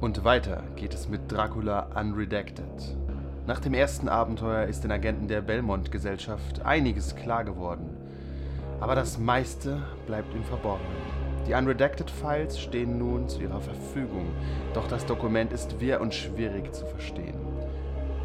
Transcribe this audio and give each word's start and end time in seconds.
Und 0.00 0.22
weiter 0.24 0.62
geht 0.76 0.94
es 0.94 1.08
mit 1.08 1.32
Dracula 1.32 1.88
Unredacted. 1.96 2.64
Nach 3.48 3.58
dem 3.58 3.74
ersten 3.74 4.08
Abenteuer 4.08 4.66
ist 4.66 4.84
den 4.84 4.92
Agenten 4.92 5.26
der 5.26 5.40
Belmont-Gesellschaft 5.40 6.64
einiges 6.64 7.16
klar 7.16 7.42
geworden. 7.42 7.96
Aber 8.78 8.94
das 8.94 9.18
meiste 9.18 9.82
bleibt 10.06 10.32
im 10.36 10.44
Verborgenen. 10.44 10.94
Die 11.48 11.54
Unredacted 11.54 12.10
Files 12.10 12.60
stehen 12.60 12.98
nun 12.98 13.28
zu 13.28 13.40
ihrer 13.40 13.60
Verfügung, 13.60 14.26
doch 14.72 14.86
das 14.86 15.04
Dokument 15.04 15.52
ist 15.52 15.80
wirr 15.80 16.00
und 16.00 16.14
schwierig 16.14 16.72
zu 16.72 16.86
verstehen. 16.86 17.34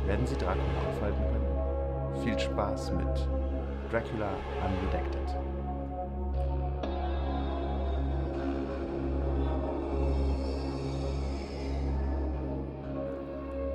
Werden 0.06 0.28
Sie 0.28 0.36
Dracula 0.36 0.64
aufhalten 0.90 1.24
können? 1.24 2.24
Viel 2.24 2.38
Spaß 2.38 2.92
mit 2.92 3.28
Dracula 3.90 4.30
Unredacted. 4.64 5.43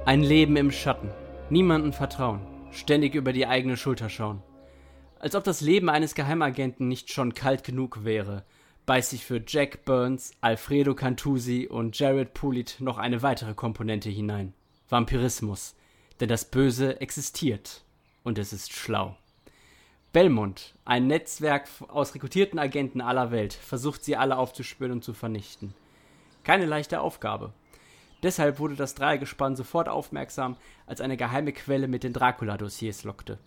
Ein 0.08 0.22
Leben 0.22 0.56
im 0.56 0.70
Schatten. 0.70 1.10
Niemandem 1.50 1.92
vertrauen. 1.92 2.40
Ständig 2.70 3.14
über 3.14 3.34
die 3.34 3.46
eigene 3.46 3.76
Schulter 3.76 4.08
schauen. 4.08 4.42
Als 5.18 5.34
ob 5.34 5.44
das 5.44 5.60
Leben 5.60 5.90
eines 5.90 6.14
Geheimagenten 6.14 6.88
nicht 6.88 7.12
schon 7.12 7.34
kalt 7.34 7.62
genug 7.62 8.04
wäre, 8.04 8.46
beißt 8.86 9.10
sich 9.10 9.26
für 9.26 9.42
Jack 9.46 9.84
Burns, 9.84 10.32
Alfredo 10.40 10.94
Cantusi 10.94 11.68
und 11.70 11.98
Jared 11.98 12.32
Pulit 12.32 12.76
noch 12.78 12.96
eine 12.96 13.20
weitere 13.20 13.52
Komponente 13.52 14.08
hinein. 14.08 14.54
Vampirismus. 14.88 15.76
Denn 16.20 16.30
das 16.30 16.46
Böse 16.46 17.02
existiert. 17.02 17.82
Und 18.24 18.38
es 18.38 18.54
ist 18.54 18.72
schlau. 18.72 19.14
Belmont, 20.14 20.74
ein 20.86 21.06
Netzwerk 21.06 21.68
aus 21.88 22.14
rekrutierten 22.14 22.58
Agenten 22.58 23.02
aller 23.02 23.30
Welt, 23.30 23.52
versucht 23.52 24.04
sie 24.04 24.16
alle 24.16 24.38
aufzuspüren 24.38 24.92
und 24.92 25.04
zu 25.04 25.12
vernichten. 25.12 25.74
Keine 26.44 26.64
leichte 26.64 27.02
Aufgabe. 27.02 27.52
Deshalb 28.22 28.58
wurde 28.58 28.74
das 28.74 28.94
Dreiergespann 28.94 29.54
sofort 29.54 29.88
aufmerksam, 29.88 30.56
als 30.86 31.00
eine 31.00 31.16
geheime 31.16 31.52
Quelle 31.52 31.86
mit 31.86 32.02
den 32.02 32.12
Dracula-Dossiers 32.12 33.04
lockte. 33.04 33.38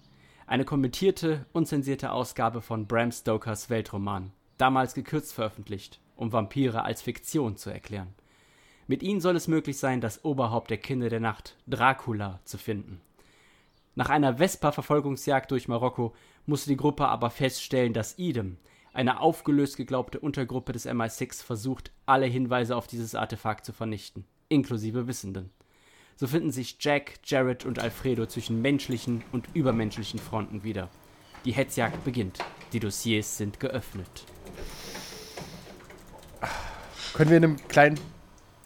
Eine 0.48 0.64
kommentierte, 0.64 1.46
unzensierte 1.52 2.12
Ausgabe 2.12 2.62
von 2.62 2.88
Bram 2.88 3.12
Stokers 3.12 3.70
Weltroman, 3.70 4.32
damals 4.58 4.94
gekürzt 4.94 5.34
veröffentlicht, 5.34 6.00
um 6.16 6.32
Vampire 6.32 6.84
als 6.84 7.02
Fiktion 7.02 7.58
zu 7.58 7.70
erklären. 7.70 8.14
Mit 8.88 9.04
ihnen 9.04 9.22
soll 9.22 9.36
es 9.36 9.48
möglich 9.48 9.78
sein, 9.78 10.00
das 10.00 10.24
Oberhaupt 10.24 10.70
der 10.70 10.78
Kinder 10.78 11.10
der 11.10 11.20
Nacht, 11.20 11.58
Dracula, 11.68 12.40
zu 12.46 12.58
finden. 12.58 13.02
Nach 13.96 14.10
einer 14.10 14.38
Vespa-Verfolgungsjagd 14.38 15.52
durch 15.52 15.68
Marokko 15.68 16.14
musste 16.46 16.70
die 16.70 16.78
Gruppe 16.78 17.08
aber 17.10 17.30
feststellen, 17.30 17.94
dass 17.94 18.18
Idem, 18.18 18.58
eine 18.94 19.20
aufgelöst 19.20 19.76
geglaubte 19.76 20.20
Untergruppe 20.20 20.72
des 20.72 20.88
MI6, 20.88 21.44
versucht, 21.44 21.92
alle 22.06 22.26
Hinweise 22.26 22.76
auf 22.76 22.88
dieses 22.88 23.16
Artefakt 23.16 23.66
zu 23.66 23.74
vernichten 23.74 24.26
inklusive 24.52 25.08
Wissenden. 25.08 25.50
So 26.18 26.28
finden 26.28 26.52
sich 26.52 26.78
Jack, 26.80 27.14
Jared 27.26 27.66
und 27.66 27.80
Alfredo 27.80 28.26
zwischen 28.28 28.62
menschlichen 28.62 29.24
und 29.32 29.48
übermenschlichen 29.56 30.20
Fronten 30.20 30.64
wieder. 30.64 30.90
Die 31.46 31.54
Hetzjagd 31.54 32.04
beginnt. 32.04 32.40
Die 32.74 32.80
Dossiers 32.80 33.38
sind 33.38 33.60
geöffnet. 33.60 34.26
Können 37.14 37.30
wir 37.30 37.38
in 37.38 37.44
einem 37.44 37.68
kleinen 37.68 38.00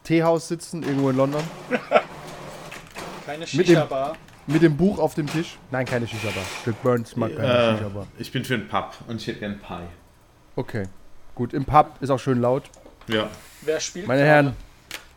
Teehaus 0.04 0.48
sitzen, 0.48 0.84
irgendwo 0.84 1.10
in 1.10 1.18
London? 1.18 1.44
Keine 3.26 3.48
Shisha-Bar. 3.48 4.18
Mit, 4.48 4.62
dem 4.62 4.78
Buch 4.78 5.00
auf 5.00 5.16
dem 5.16 5.26
Tisch? 5.26 5.58
Nein, 5.72 5.88
keine 5.88 6.08
Shisha-Bar. 6.08 6.44
Dirk 6.64 6.84
Burns 6.84 7.16
mag 7.16 7.36
keine 7.36 7.48
Äh, 7.52 7.78
Shisha-Bar. 7.78 8.06
ich 8.20 8.32
bin 8.32 8.46
für 8.46 8.54
einen 8.54 8.68
Pub 8.68 8.94
und 9.08 9.20
ich 9.20 9.26
hätte 9.26 9.40
gern 9.40 9.60
Pie. 9.60 9.88
Okay. 10.56 10.84
Gut, 11.34 11.52
im 11.54 11.66
Pub 11.66 11.98
ist 12.02 12.12
auch 12.12 12.20
schön 12.20 12.40
laut. 12.40 12.64
Ja. 13.08 13.28
Wer 13.62 13.80
spielt 13.80 14.06
Meine 14.06 14.22
gerade? 14.22 14.32
Herren, 14.32 14.56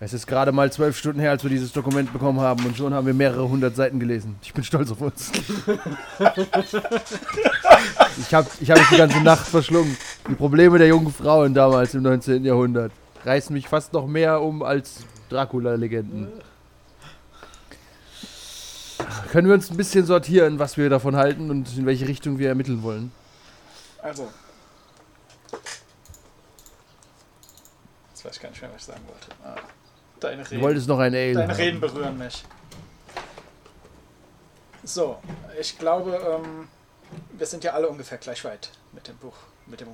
es 0.01 0.13
ist 0.13 0.29
gerade 0.29 0.53
mal 0.53 0.71
zwölf 0.71 0.97
Stunden 0.97 1.19
her, 1.19 1.33
als 1.33 1.43
wir 1.43 1.51
dieses 1.51 1.73
Dokument 1.73 2.13
bekommen 2.13 2.39
haben 2.41 2.65
und 2.65 2.77
schon 2.77 2.95
haben 2.95 3.07
wir 3.07 3.15
mehrere 3.15 3.49
hundert 3.49 3.75
Seiten 3.75 3.99
gelesen. 3.99 4.37
Ich 4.43 4.55
bin 4.55 4.63
stolz 4.63 4.93
auf 4.93 5.01
uns. 5.01 5.33
ich 8.19 8.33
habe 8.33 8.49
ich 8.61 8.71
hab 8.71 8.79
mich 8.79 8.89
die 8.91 8.97
ganze 8.97 9.21
Nacht 9.21 9.49
verschlungen. 9.49 9.97
Die 10.29 10.37
Probleme 10.37 10.79
der 10.79 10.87
jungen 10.87 11.13
Frauen 11.13 11.53
damals 11.53 11.95
im 11.95 12.03
19. 12.03 12.45
Jahrhundert 12.45 12.93
reißen 13.25 13.53
mich 13.53 13.67
fast 13.67 13.93
noch 13.93 14.07
mehr 14.07 14.41
um 14.41 14.63
als 14.63 15.01
Dracula-Legenden. 15.31 16.29
Können 19.33 19.49
wir 19.49 19.55
uns 19.55 19.69
ein 19.69 19.77
bisschen 19.77 20.07
sortieren, 20.07 20.61
was 20.61 20.77
wir 20.77 20.89
davon 20.91 21.17
halten 21.17 21.51
und 21.51 21.77
in 21.77 21.87
welche 21.87 22.07
Richtung 22.07 22.39
wir 22.39 22.49
ermitteln 22.49 22.85
wollen? 22.85 23.11
Also. 24.01 24.31
Jetzt 28.11 28.25
weiß 28.25 28.37
ich 28.37 28.43
gar 28.43 28.51
nicht 28.51 28.63
mehr, 28.63 28.71
was 28.73 28.81
ich 28.81 28.87
sagen 28.87 29.03
wollte. 29.09 29.29
Ah, 29.45 29.57
deine 30.21 30.43
Du 30.45 30.51
Reden. 30.51 30.63
wolltest 30.63 30.89
noch 30.89 30.99
ein 30.99 31.15
Ale. 31.15 31.35
Deine 31.35 31.49
haben. 31.53 31.57
Reden 31.61 31.81
berühren 31.81 32.19
mich. 32.19 32.45
So, 34.85 35.19
ich 35.61 35.79
glaube, 35.79 36.13
ähm, 36.43 36.69
wir 37.37 37.47
sind 37.47 37.65
ja 37.65 37.73
alle 37.73 37.89
ungefähr 37.89 38.19
gleich 38.19 38.45
weit 38.45 38.71
mit 38.93 39.07
dem 39.09 39.17
Buch, 39.17 39.35
mit 39.67 39.81
dem 39.81 39.89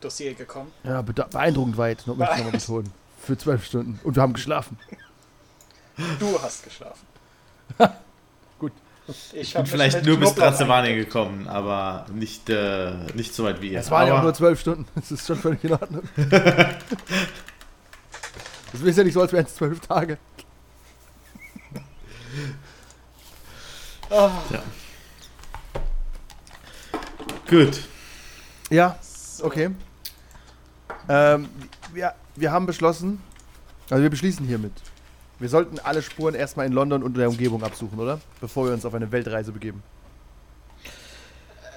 Dossier 0.00 0.34
gekommen. 0.34 0.72
Ja, 0.84 1.02
beeindruckend 1.02 1.76
weit, 1.76 2.06
noch 2.06 2.16
möchte 2.16 2.34
ich 2.34 2.38
nochmal 2.44 2.58
betonen. 2.60 2.92
Für 3.20 3.38
zwölf 3.38 3.64
Stunden. 3.64 4.00
Und 4.02 4.16
wir 4.16 4.22
haben 4.22 4.32
geschlafen. 4.32 4.76
Du 6.18 6.40
hast 6.42 6.64
geschlafen. 6.64 7.06
Gut. 8.58 8.72
Ich 9.06 9.32
Ich 9.34 9.54
bin 9.54 9.66
vielleicht 9.66 10.04
nur 10.04 10.16
bis 10.18 10.36
eingedeckt. 10.38 11.06
gekommen, 11.06 11.46
aber 11.46 12.06
nicht, 12.12 12.48
äh, 12.50 12.92
nicht 13.14 13.34
so 13.34 13.44
weit 13.44 13.60
wie 13.60 13.72
ihr. 13.72 13.80
Es 13.80 13.90
waren 13.92 14.08
ja 14.08 14.18
auch 14.18 14.22
nur 14.22 14.34
zwölf 14.34 14.58
Stunden. 14.60 14.86
Das 14.96 15.12
ist 15.12 15.26
schon 15.26 15.36
völlig 15.36 15.62
in 15.62 15.72
Ordnung. 15.72 16.02
Das 18.72 18.80
ist 18.80 18.96
ja 18.96 19.04
nicht 19.04 19.14
so, 19.14 19.20
als 19.20 19.32
wären 19.32 19.44
es 19.44 19.54
zwölf 19.54 19.80
Tage. 19.80 20.18
Ah, 24.10 24.30
Gut. 27.48 27.82
Ja, 28.70 28.98
okay. 29.42 29.70
Ähm, 31.08 31.48
wir, 31.92 32.14
wir 32.36 32.52
haben 32.52 32.64
beschlossen, 32.64 33.22
also 33.90 34.02
wir 34.02 34.10
beschließen 34.10 34.46
hiermit. 34.46 34.72
Wir 35.38 35.48
sollten 35.48 35.78
alle 35.78 36.02
Spuren 36.02 36.34
erstmal 36.34 36.66
in 36.66 36.72
London 36.72 37.02
und 37.02 37.16
der 37.16 37.28
Umgebung 37.28 37.62
absuchen, 37.62 37.98
oder? 37.98 38.20
Bevor 38.40 38.66
wir 38.66 38.72
uns 38.72 38.84
auf 38.86 38.94
eine 38.94 39.10
Weltreise 39.12 39.52
begeben. 39.52 39.82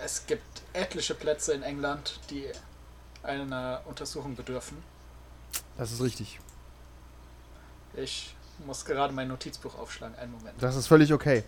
Es 0.06 0.26
gibt 0.28 0.62
etliche 0.72 1.16
Plätze 1.16 1.54
in 1.54 1.64
England, 1.64 2.20
die 2.30 2.46
einer 3.24 3.82
Untersuchung 3.86 4.36
bedürfen. 4.36 4.78
Das 5.78 5.92
ist 5.92 6.02
richtig. 6.02 6.40
Ich 7.98 8.36
muss 8.66 8.86
gerade 8.86 9.14
mein 9.14 9.28
Notizbuch 9.28 9.78
aufschlagen. 9.78 10.18
Einen 10.18 10.32
Moment. 10.32 10.56
Das 10.60 10.76
ist 10.76 10.88
völlig 10.88 11.12
okay. 11.14 11.44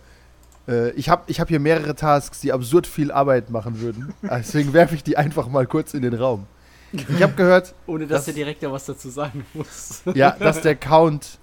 Äh, 0.66 0.90
ich 0.90 1.08
habe 1.08 1.22
ich 1.26 1.40
hab 1.40 1.48
hier 1.48 1.60
mehrere 1.60 1.94
Tasks, 1.94 2.40
die 2.40 2.52
absurd 2.52 2.86
viel 2.86 3.10
Arbeit 3.10 3.50
machen 3.50 3.80
würden. 3.80 4.12
Deswegen 4.22 4.72
werfe 4.72 4.94
ich 4.94 5.02
die 5.02 5.16
einfach 5.16 5.48
mal 5.48 5.66
kurz 5.66 5.94
in 5.94 6.02
den 6.02 6.14
Raum. 6.14 6.46
Ich 6.92 7.22
habe 7.22 7.34
gehört, 7.34 7.74
Ohne 7.86 8.06
dass 8.06 8.20
Das- 8.22 8.28
er 8.28 8.34
direkt 8.34 8.62
ja 8.62 8.72
was 8.72 8.86
dazu 8.86 9.10
sagen 9.10 9.44
muss. 9.54 10.02
ja, 10.14 10.30
dass 10.32 10.62
der 10.62 10.74
Count 10.76 11.38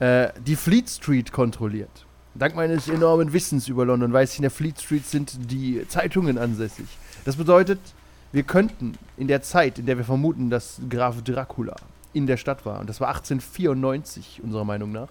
äh, 0.00 0.28
die 0.44 0.56
Fleet 0.56 0.88
Street 0.88 1.32
kontrolliert. 1.32 2.06
Dank 2.34 2.54
meines 2.54 2.88
enormen 2.88 3.32
Wissens 3.32 3.66
über 3.68 3.84
London 3.84 4.12
weiß 4.12 4.32
ich, 4.32 4.38
in 4.38 4.42
der 4.42 4.50
Fleet 4.52 4.80
Street 4.80 5.04
sind 5.06 5.50
die 5.50 5.84
Zeitungen 5.88 6.38
ansässig. 6.38 6.86
Das 7.24 7.34
bedeutet, 7.36 7.80
wir 8.30 8.44
könnten 8.44 8.96
in 9.16 9.26
der 9.26 9.42
Zeit, 9.42 9.78
in 9.80 9.86
der 9.86 9.96
wir 9.96 10.04
vermuten, 10.04 10.48
dass 10.50 10.80
Graf 10.88 11.22
Dracula 11.22 11.74
in 12.18 12.26
der 12.26 12.36
Stadt 12.36 12.66
war, 12.66 12.80
und 12.80 12.88
das 12.88 13.00
war 13.00 13.08
1894 13.08 14.40
unserer 14.42 14.64
Meinung 14.64 14.92
nach, 14.92 15.08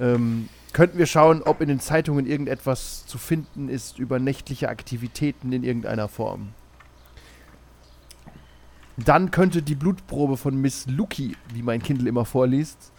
ähm, 0.00 0.48
könnten 0.72 0.98
wir 0.98 1.06
schauen, 1.06 1.42
ob 1.42 1.60
in 1.60 1.68
den 1.68 1.80
Zeitungen 1.80 2.26
irgendetwas 2.26 3.06
zu 3.06 3.18
finden 3.18 3.68
ist 3.68 3.98
über 3.98 4.18
nächtliche 4.18 4.68
Aktivitäten 4.68 5.52
in 5.52 5.64
irgendeiner 5.64 6.08
Form. 6.08 6.54
Dann 8.96 9.30
könnte 9.30 9.62
die 9.62 9.74
Blutprobe 9.74 10.36
von 10.36 10.56
Miss 10.56 10.86
Lucky, 10.86 11.36
wie 11.52 11.62
mein 11.62 11.82
Kindle 11.82 12.08
immer 12.08 12.24
vorliest, 12.24 12.92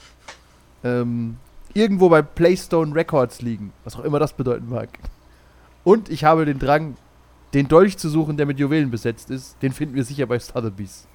ähm, 0.83 1.37
irgendwo 1.73 2.09
bei 2.09 2.21
Playstone 2.21 2.93
Records 2.93 3.41
liegen, 3.41 3.73
was 3.83 3.95
auch 3.95 4.03
immer 4.03 4.19
das 4.19 4.33
bedeuten 4.33 4.69
mag. 4.69 4.89
Und 5.83 6.09
ich 6.09 6.23
habe 6.23 6.45
den 6.45 6.59
Drang, 6.59 6.95
den 7.53 7.67
Dolch 7.67 7.97
zu 7.97 8.09
suchen, 8.09 8.37
der 8.37 8.45
mit 8.45 8.59
Juwelen 8.59 8.89
besetzt 8.89 9.29
ist. 9.29 9.61
Den 9.61 9.71
finden 9.71 9.95
wir 9.95 10.03
sicher 10.03 10.25
bei 10.25 10.39
Sotheby's. 10.39 11.07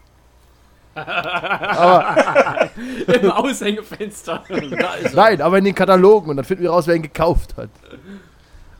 Aber 1.06 2.70
Im 3.06 3.30
Aushängefenster. 3.30 4.44
Er. 4.48 5.10
nein, 5.14 5.40
aber 5.40 5.58
in 5.58 5.64
den 5.64 5.74
Katalogen 5.74 6.30
und 6.30 6.36
dann 6.36 6.44
finden 6.44 6.62
wir 6.62 6.70
raus, 6.70 6.86
wer 6.86 6.94
ihn 6.94 7.02
gekauft 7.02 7.56
hat. 7.56 7.70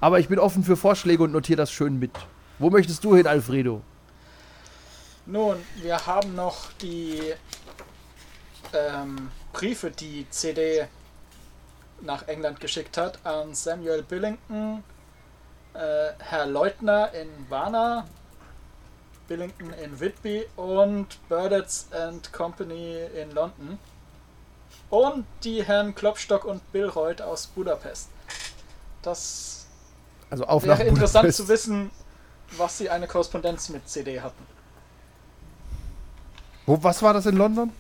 Aber 0.00 0.18
ich 0.20 0.28
bin 0.28 0.38
offen 0.38 0.62
für 0.64 0.76
Vorschläge 0.76 1.22
und 1.22 1.32
notiere 1.32 1.56
das 1.56 1.70
schön 1.72 1.98
mit. 1.98 2.12
Wo 2.58 2.70
möchtest 2.70 3.04
du 3.04 3.16
hin, 3.16 3.26
Alfredo? 3.26 3.82
Nun, 5.26 5.56
wir 5.82 6.06
haben 6.06 6.34
noch 6.34 6.72
die 6.80 7.20
ähm, 8.72 9.30
Briefe, 9.52 9.90
die 9.90 10.26
CD 10.30 10.86
nach 12.00 12.26
England 12.28 12.60
geschickt 12.60 12.96
hat, 12.96 13.18
an 13.24 13.54
Samuel 13.54 14.02
Billington, 14.02 14.82
äh, 15.74 16.12
Herr 16.18 16.46
Leutner 16.46 17.12
in 17.12 17.28
Warna, 17.48 18.06
Billington 19.28 19.72
in 19.74 20.00
Whitby 20.00 20.46
und 20.56 21.18
Burdetts 21.28 21.86
and 21.92 22.32
Company 22.32 22.96
in 23.14 23.30
London. 23.32 23.78
Und 24.90 25.26
die 25.44 25.62
Herren 25.62 25.94
Klopstock 25.94 26.44
und 26.44 26.72
Bill 26.72 26.88
Reut 26.88 27.20
aus 27.20 27.46
Budapest. 27.48 28.08
Das 29.02 29.66
Also 30.30 30.44
wäre 30.44 30.82
interessant 30.84 31.22
Budapest. 31.24 31.36
zu 31.36 31.48
wissen, 31.48 31.90
was 32.56 32.78
sie 32.78 32.88
eine 32.88 33.06
Korrespondenz 33.06 33.68
mit 33.68 33.86
CD 33.88 34.20
hatten. 34.20 34.46
Wo, 36.66 36.82
was 36.82 37.02
war 37.02 37.12
das 37.14 37.26
in 37.26 37.36
London? 37.36 37.72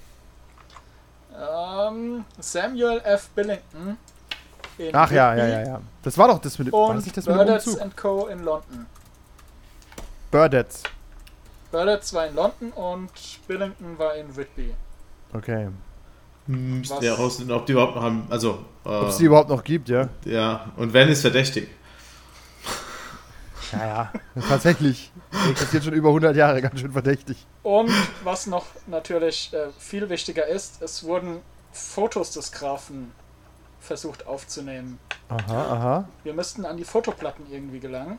Ähm, 1.38 2.24
Samuel 2.38 3.00
F. 3.04 3.28
Billington 3.30 3.96
in 4.76 4.94
Ach 4.94 5.10
ja, 5.10 5.34
ja, 5.34 5.46
ja, 5.46 5.62
ja. 5.66 5.80
Das 6.02 6.16
war 6.18 6.28
doch 6.28 6.38
das 6.38 6.58
mit 6.58 6.68
dem, 6.68 6.72
war 6.72 6.88
das 6.88 6.98
Und 6.98 7.04
nicht 7.04 7.16
das 7.16 7.26
mit 7.26 7.34
dem 7.34 7.38
Burdetts 7.38 7.66
Umzug? 7.66 7.96
Co. 7.96 8.26
in 8.28 8.44
London. 8.44 8.86
Burdetts. 10.30 10.82
Burdetts 11.70 12.12
war 12.14 12.26
in 12.26 12.34
London 12.34 12.72
und 12.72 13.10
Billington 13.46 13.98
war 13.98 14.14
in 14.14 14.34
Whitby. 14.36 14.74
Okay. 15.32 15.68
Hm, 16.46 16.78
Müssten 16.78 16.94
Was- 16.96 17.02
wir 17.02 17.10
herausfinden, 17.16 17.52
ob 17.52 17.66
die 17.66 17.72
überhaupt 17.72 17.94
noch 17.96 18.02
haben. 18.02 18.26
Also, 18.30 18.64
Ob 18.84 19.08
es 19.08 19.16
äh, 19.16 19.18
die 19.18 19.24
überhaupt 19.24 19.50
noch 19.50 19.62
gibt, 19.64 19.88
ja? 19.88 20.08
ja. 20.24 20.72
Und 20.76 20.92
wenn, 20.92 21.08
ist 21.08 21.20
verdächtig. 21.20 21.68
Ja, 23.72 23.86
ja. 23.86 24.12
Tatsächlich. 24.48 25.12
Existiert 25.50 25.84
schon 25.84 25.92
über 25.92 26.08
100 26.08 26.34
Jahre, 26.34 26.62
ganz 26.62 26.80
schön 26.80 26.92
verdächtig. 26.92 27.46
Und 27.62 27.92
was 28.24 28.46
noch 28.46 28.64
natürlich 28.86 29.52
äh, 29.52 29.68
viel 29.78 30.08
wichtiger 30.08 30.46
ist, 30.46 30.80
es 30.80 31.04
wurden 31.04 31.42
Fotos 31.72 32.30
des 32.32 32.50
Grafen 32.50 33.12
versucht 33.78 34.26
aufzunehmen. 34.26 34.98
Aha, 35.28 35.62
aha. 35.74 36.08
Wir 36.24 36.32
müssten 36.32 36.64
an 36.64 36.78
die 36.78 36.84
Fotoplatten 36.84 37.44
irgendwie 37.50 37.78
gelangen. 37.78 38.18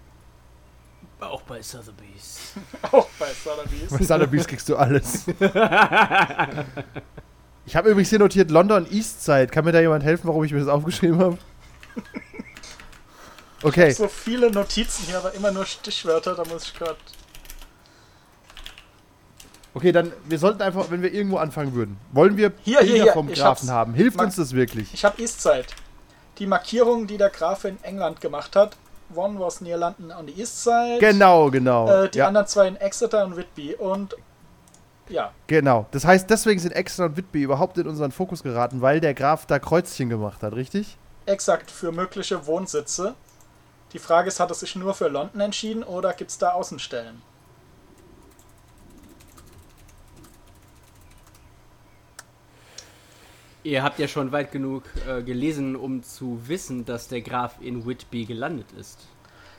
Auch 1.19 1.41
bei 1.41 1.61
Sotheby's. 1.61 2.53
Auch 2.91 3.07
bei 3.19 3.27
Sotheby's. 3.33 3.89
Bei 3.89 4.03
Sotheby's 4.03 4.47
kriegst 4.47 4.69
du 4.69 4.75
alles. 4.77 5.25
Ich 7.65 7.75
habe 7.75 7.89
übrigens 7.91 8.09
hier 8.09 8.17
notiert 8.17 8.49
London 8.49 8.87
Eastside. 8.91 9.45
Kann 9.45 9.63
mir 9.63 9.71
da 9.71 9.79
jemand 9.79 10.03
helfen, 10.03 10.27
warum 10.27 10.43
ich 10.43 10.51
mir 10.51 10.57
das 10.59 10.67
aufgeschrieben 10.67 11.19
habe? 11.19 11.37
Okay. 13.61 13.91
So 13.91 14.07
viele 14.07 14.49
Notizen 14.49 15.03
hier, 15.05 15.17
aber 15.17 15.33
immer 15.33 15.51
nur 15.51 15.65
Stichwörter, 15.65 16.33
da 16.33 16.45
muss 16.45 16.63
ich 16.63 16.73
gerade. 16.73 16.95
Okay, 19.73 19.91
dann, 19.91 20.13
wir 20.25 20.39
sollten 20.39 20.61
einfach, 20.61 20.89
wenn 20.89 21.01
wir 21.01 21.13
irgendwo 21.13 21.37
anfangen 21.37 21.73
würden, 21.73 21.97
wollen 22.13 22.37
wir 22.37 22.53
Hier, 22.63 22.79
hier, 22.79 22.87
Bilder 22.87 23.03
hier, 23.03 23.13
vom 23.13 23.29
ich 23.29 23.37
Grafen 23.37 23.67
hab's. 23.67 23.69
haben? 23.69 23.93
Hilft 23.93 24.15
Mag- 24.17 24.27
uns 24.27 24.37
das 24.37 24.53
wirklich? 24.53 24.93
Ich 24.93 25.03
habe 25.03 25.21
Eastside. 25.21 25.65
Die 26.37 26.47
Markierungen, 26.47 27.05
die 27.05 27.17
der 27.17 27.29
Graf 27.29 27.65
in 27.65 27.77
England 27.83 28.21
gemacht 28.21 28.55
hat. 28.55 28.77
One 29.15 29.39
was 29.39 29.61
near 29.61 29.77
London 29.77 30.11
on 30.11 30.27
the 30.27 30.39
East 30.39 30.63
Side. 30.63 30.99
Genau, 30.99 31.49
genau. 31.49 31.89
Äh, 31.89 32.09
die 32.09 32.19
ja, 32.19 32.27
anderen 32.27 32.47
zwei 32.47 32.67
in 32.67 32.75
Exeter 32.75 33.25
und 33.25 33.35
Whitby. 33.35 33.75
Und 33.75 34.15
ja, 35.07 35.31
genau. 35.47 35.87
Das 35.91 36.05
heißt, 36.05 36.29
deswegen 36.29 36.59
sind 36.59 36.71
Exeter 36.71 37.05
und 37.05 37.17
Whitby 37.17 37.43
überhaupt 37.43 37.77
in 37.77 37.87
unseren 37.87 38.11
Fokus 38.11 38.43
geraten, 38.43 38.81
weil 38.81 38.99
der 38.99 39.13
Graf 39.13 39.45
da 39.45 39.57
Kreuzchen 39.59 40.09
gemacht 40.09 40.43
hat, 40.43 40.53
richtig? 40.53 40.97
exakt 41.29 41.71
für 41.71 41.91
mögliche 41.91 42.45
Wohnsitze. 42.47 43.15
Die 43.93 43.99
Frage 43.99 44.27
ist, 44.27 44.39
hat 44.39 44.51
er 44.51 44.55
sich 44.55 44.75
nur 44.75 44.93
für 44.93 45.07
London 45.07 45.41
entschieden 45.41 45.83
oder 45.83 46.13
gibt 46.13 46.31
es 46.31 46.37
da 46.37 46.51
Außenstellen? 46.51 47.21
Ihr 53.69 53.83
habt 53.83 53.99
ja 53.99 54.07
schon 54.07 54.31
weit 54.31 54.51
genug 54.51 54.81
äh, 55.07 55.21
gelesen, 55.21 55.75
um 55.75 56.01
zu 56.01 56.41
wissen, 56.47 56.85
dass 56.85 57.07
der 57.07 57.21
Graf 57.21 57.53
in 57.61 57.85
Whitby 57.85 58.25
gelandet 58.25 58.65
ist. 58.71 58.97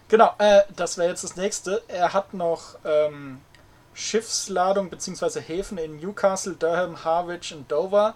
Genau, 0.08 0.32
äh, 0.38 0.62
das 0.74 0.98
wäre 0.98 1.10
jetzt 1.10 1.22
das 1.22 1.36
nächste. 1.36 1.80
Er 1.86 2.12
hat 2.12 2.34
noch 2.34 2.74
ähm, 2.84 3.38
Schiffsladung 3.94 4.90
bzw. 4.90 5.40
Häfen 5.40 5.78
in 5.78 5.98
Newcastle, 5.98 6.54
Durham, 6.54 7.04
Harwich 7.04 7.54
und 7.54 7.70
Dover 7.70 8.14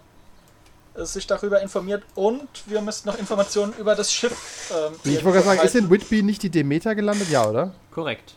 äh, 0.95 1.05
sich 1.05 1.27
darüber 1.27 1.61
informiert 1.61 2.03
und 2.15 2.49
wir 2.65 2.81
müssten 2.81 3.07
noch 3.07 3.17
Informationen 3.17 3.73
über 3.79 3.95
das 3.95 4.11
Schiff. 4.11 4.73
Ähm, 4.75 4.95
Ich 5.05 5.23
wollte 5.23 5.37
gerade 5.39 5.55
sagen, 5.55 5.65
ist 5.65 5.75
in 5.77 5.89
Whitby 5.89 6.23
nicht 6.23 6.43
die 6.43 6.49
Demeter 6.49 6.93
gelandet? 6.93 7.29
Ja, 7.29 7.47
oder? 7.47 7.73
Korrekt. 7.91 8.35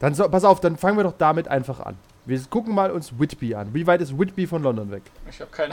Dann 0.00 0.14
so, 0.14 0.28
pass 0.28 0.44
auf, 0.44 0.60
dann 0.60 0.76
fangen 0.76 0.98
wir 0.98 1.04
doch 1.04 1.16
damit 1.16 1.48
einfach 1.48 1.80
an. 1.80 1.96
Wir 2.26 2.38
gucken 2.50 2.74
mal 2.74 2.90
uns 2.90 3.18
Whitby 3.18 3.54
an. 3.54 3.72
Wie 3.72 3.86
weit 3.86 4.02
ist 4.02 4.18
Whitby 4.18 4.46
von 4.46 4.62
London 4.62 4.90
weg? 4.90 5.04
Ich 5.30 5.40
habe 5.40 5.50
keine 5.50 5.72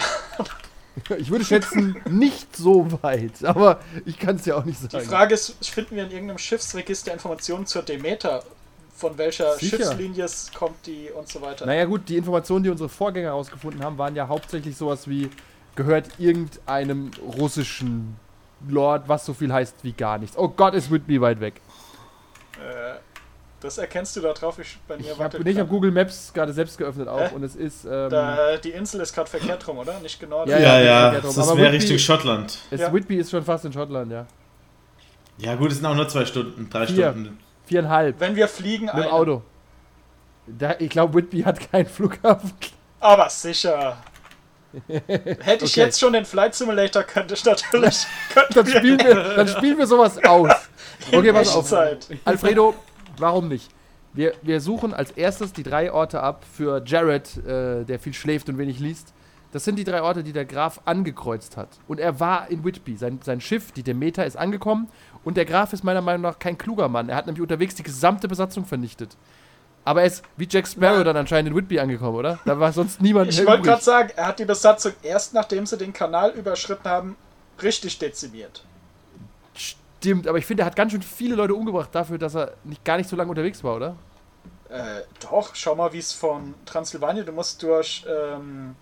Ich 1.17 1.31
würde 1.31 1.45
schätzen, 1.45 1.95
nicht 2.09 2.55
so 2.55 3.01
weit, 3.01 3.43
aber 3.45 3.79
ich 4.05 4.19
kann 4.19 4.35
es 4.35 4.45
ja 4.45 4.55
auch 4.55 4.65
nicht 4.65 4.79
sagen. 4.79 5.03
Die 5.03 5.09
Frage 5.09 5.33
ist, 5.33 5.65
finden 5.69 5.95
wir 5.95 6.03
in 6.03 6.11
irgendeinem 6.11 6.37
Schiffsregister 6.37 7.13
Informationen 7.13 7.65
zur 7.65 7.83
Demeter? 7.83 8.43
Von 8.93 9.17
welcher 9.17 9.55
Sicher. 9.55 9.77
Schiffslinie 9.77 10.25
es 10.25 10.51
kommt 10.53 10.85
die 10.85 11.09
und 11.09 11.27
so 11.27 11.41
weiter? 11.41 11.65
Naja 11.65 11.85
gut, 11.85 12.07
die 12.07 12.17
Informationen, 12.17 12.63
die 12.63 12.69
unsere 12.69 12.89
Vorgänger 12.89 13.29
herausgefunden 13.29 13.83
haben, 13.83 13.97
waren 13.97 14.15
ja 14.15 14.27
hauptsächlich 14.27 14.77
sowas 14.77 15.07
wie, 15.07 15.29
gehört 15.75 16.19
irgendeinem 16.19 17.09
russischen 17.39 18.17
Lord, 18.67 19.07
was 19.07 19.25
so 19.25 19.33
viel 19.33 19.51
heißt 19.51 19.77
wie 19.83 19.93
gar 19.93 20.17
nichts. 20.17 20.37
Oh 20.37 20.49
Gott, 20.49 20.75
ist 20.75 20.91
Whitby 20.91 21.19
weit 21.19 21.39
weg. 21.39 21.61
Äh, 22.59 22.99
das 23.61 23.77
erkennst 23.77 24.15
du 24.15 24.21
da 24.21 24.33
drauf, 24.33 24.59
ich 24.59 24.77
bei 24.87 24.97
mir 24.97 25.11
Ich 25.11 25.19
habe 25.19 25.39
nee, 25.43 25.55
hab. 25.57 25.69
Google 25.69 25.91
Maps 25.91 26.31
gerade 26.33 26.51
selbst 26.51 26.77
geöffnet 26.77 27.07
auch 27.07 27.19
Hä? 27.31 27.35
und 27.35 27.43
es 27.43 27.55
ist, 27.55 27.85
ähm, 27.85 28.09
Da, 28.09 28.57
die 28.57 28.71
Insel 28.71 28.99
ist 29.01 29.13
gerade 29.13 29.29
verkehrt 29.29 29.65
rum, 29.67 29.77
oder? 29.77 29.99
Nicht 29.99 30.19
genau. 30.19 30.45
Ja, 30.45 30.57
Ja, 30.59 30.79
ja, 30.81 31.11
das 31.21 31.37
Aber 31.37 31.57
wäre 31.57 31.71
Whitby- 31.71 31.75
Richtung 31.77 31.97
Schottland. 31.99 32.57
es, 32.71 32.81
ja. 32.81 32.91
Whitby 32.93 33.15
ist 33.17 33.31
schon 33.31 33.43
fast 33.43 33.63
in 33.65 33.71
Schottland, 33.73 34.11
ja. 34.11 34.25
Ja, 35.37 35.55
gut, 35.55 35.69
es 35.71 35.77
sind 35.77 35.85
auch 35.85 35.95
nur 35.95 36.07
zwei 36.07 36.25
Stunden, 36.25 36.69
drei 36.69 36.85
Vier. 36.87 37.11
Stunden. 37.11 37.39
Viereinhalb 37.65 38.19
Wenn 38.19 38.35
wir 38.35 38.47
fliegen, 38.47 38.85
mit 38.87 38.95
dem. 39.05 39.11
Auto. 39.11 39.41
Da, 40.47 40.75
ich 40.79 40.89
glaube, 40.89 41.13
Whitby 41.13 41.41
hat 41.43 41.71
keinen 41.71 41.85
Flughafen. 41.85 42.51
Aber 42.99 43.29
sicher. 43.29 43.97
Hätte 45.07 45.65
ich 45.65 45.71
Okay. 45.71 45.79
jetzt 45.81 45.99
schon 45.99 46.13
den 46.13 46.25
Flight 46.25 46.55
Simulator, 46.55 47.03
könnte 47.03 47.33
ich 47.33 47.43
natürlich. 47.45 48.05
könnten 48.33 48.53
Dann 48.53 48.65
spielen 48.67 48.99
wir, 48.99 49.15
dann 49.35 49.47
spielen 49.47 49.77
wir 49.77 49.87
sowas 49.87 50.17
aus. 50.23 50.51
Okay, 51.11 51.33
pass 51.33 51.55
auf. 51.55 51.73
Alfredo, 52.25 52.75
warum 53.17 53.47
nicht? 53.47 53.71
Wir, 54.13 54.33
wir 54.41 54.59
suchen 54.59 54.93
als 54.93 55.11
erstes 55.11 55.53
die 55.53 55.63
drei 55.63 55.91
Orte 55.91 56.21
ab 56.21 56.43
für 56.51 56.83
Jared, 56.85 57.37
äh, 57.45 57.85
der 57.85 57.99
viel 57.99 58.13
schläft 58.13 58.49
und 58.49 58.57
wenig 58.57 58.79
liest. 58.79 59.13
Das 59.51 59.65
sind 59.65 59.77
die 59.77 59.83
drei 59.83 60.01
Orte, 60.01 60.23
die 60.23 60.33
der 60.33 60.45
Graf 60.45 60.81
angekreuzt 60.85 61.57
hat. 61.57 61.69
Und 61.87 61.99
er 61.99 62.19
war 62.19 62.49
in 62.49 62.63
Whitby. 62.63 62.95
Sein, 62.95 63.19
sein 63.23 63.41
Schiff, 63.41 63.71
die 63.71 63.83
Demeter, 63.83 64.25
ist 64.25 64.37
angekommen. 64.37 64.89
Und 65.23 65.37
der 65.37 65.45
Graf 65.45 65.73
ist 65.73 65.83
meiner 65.83 66.01
Meinung 66.01 66.21
nach 66.21 66.39
kein 66.39 66.57
kluger 66.57 66.87
Mann. 66.87 67.09
Er 67.09 67.15
hat 67.15 67.25
nämlich 67.25 67.41
unterwegs 67.41 67.75
die 67.75 67.83
gesamte 67.83 68.27
Besatzung 68.27 68.65
vernichtet. 68.65 69.17
Aber 69.83 70.01
er 70.01 70.07
ist 70.07 70.23
wie 70.37 70.47
Jack 70.49 70.67
Sparrow 70.67 70.99
Na. 70.99 71.05
dann 71.05 71.17
anscheinend 71.17 71.51
in 71.51 71.57
Whitby 71.57 71.79
angekommen, 71.79 72.15
oder? 72.15 72.39
Da 72.45 72.59
war 72.59 72.71
sonst 72.71 73.01
niemand 73.01 73.31
Ich 73.31 73.45
wollte 73.45 73.63
gerade 73.63 73.81
sagen, 73.81 74.11
er 74.15 74.27
hat 74.27 74.39
die 74.39 74.45
Besatzung 74.45 74.93
erst 75.01 75.33
nachdem 75.33 75.65
sie 75.65 75.77
den 75.77 75.91
Kanal 75.91 76.31
überschritten 76.31 76.87
haben, 76.87 77.15
richtig 77.61 77.97
dezimiert. 77.99 78.63
Stimmt, 80.01 80.27
aber 80.27 80.39
ich 80.39 80.47
finde, 80.47 80.63
er 80.63 80.65
hat 80.65 80.75
ganz 80.75 80.91
schön 80.93 81.03
viele 81.03 81.35
Leute 81.35 81.53
umgebracht 81.53 81.89
dafür, 81.93 82.17
dass 82.17 82.35
er 82.35 82.53
nicht, 82.63 82.83
gar 82.83 82.97
nicht 82.97 83.07
so 83.07 83.15
lange 83.15 83.29
unterwegs 83.29 83.63
war, 83.63 83.75
oder? 83.75 83.95
Äh, 84.67 85.01
doch, 85.19 85.53
schau 85.53 85.75
mal, 85.75 85.93
wie 85.93 85.99
es 85.99 86.11
von 86.11 86.55
Transsilvanien, 86.65 87.23
du 87.23 87.31
musst 87.31 87.61
durch 87.61 88.03
ähm, 88.09 88.75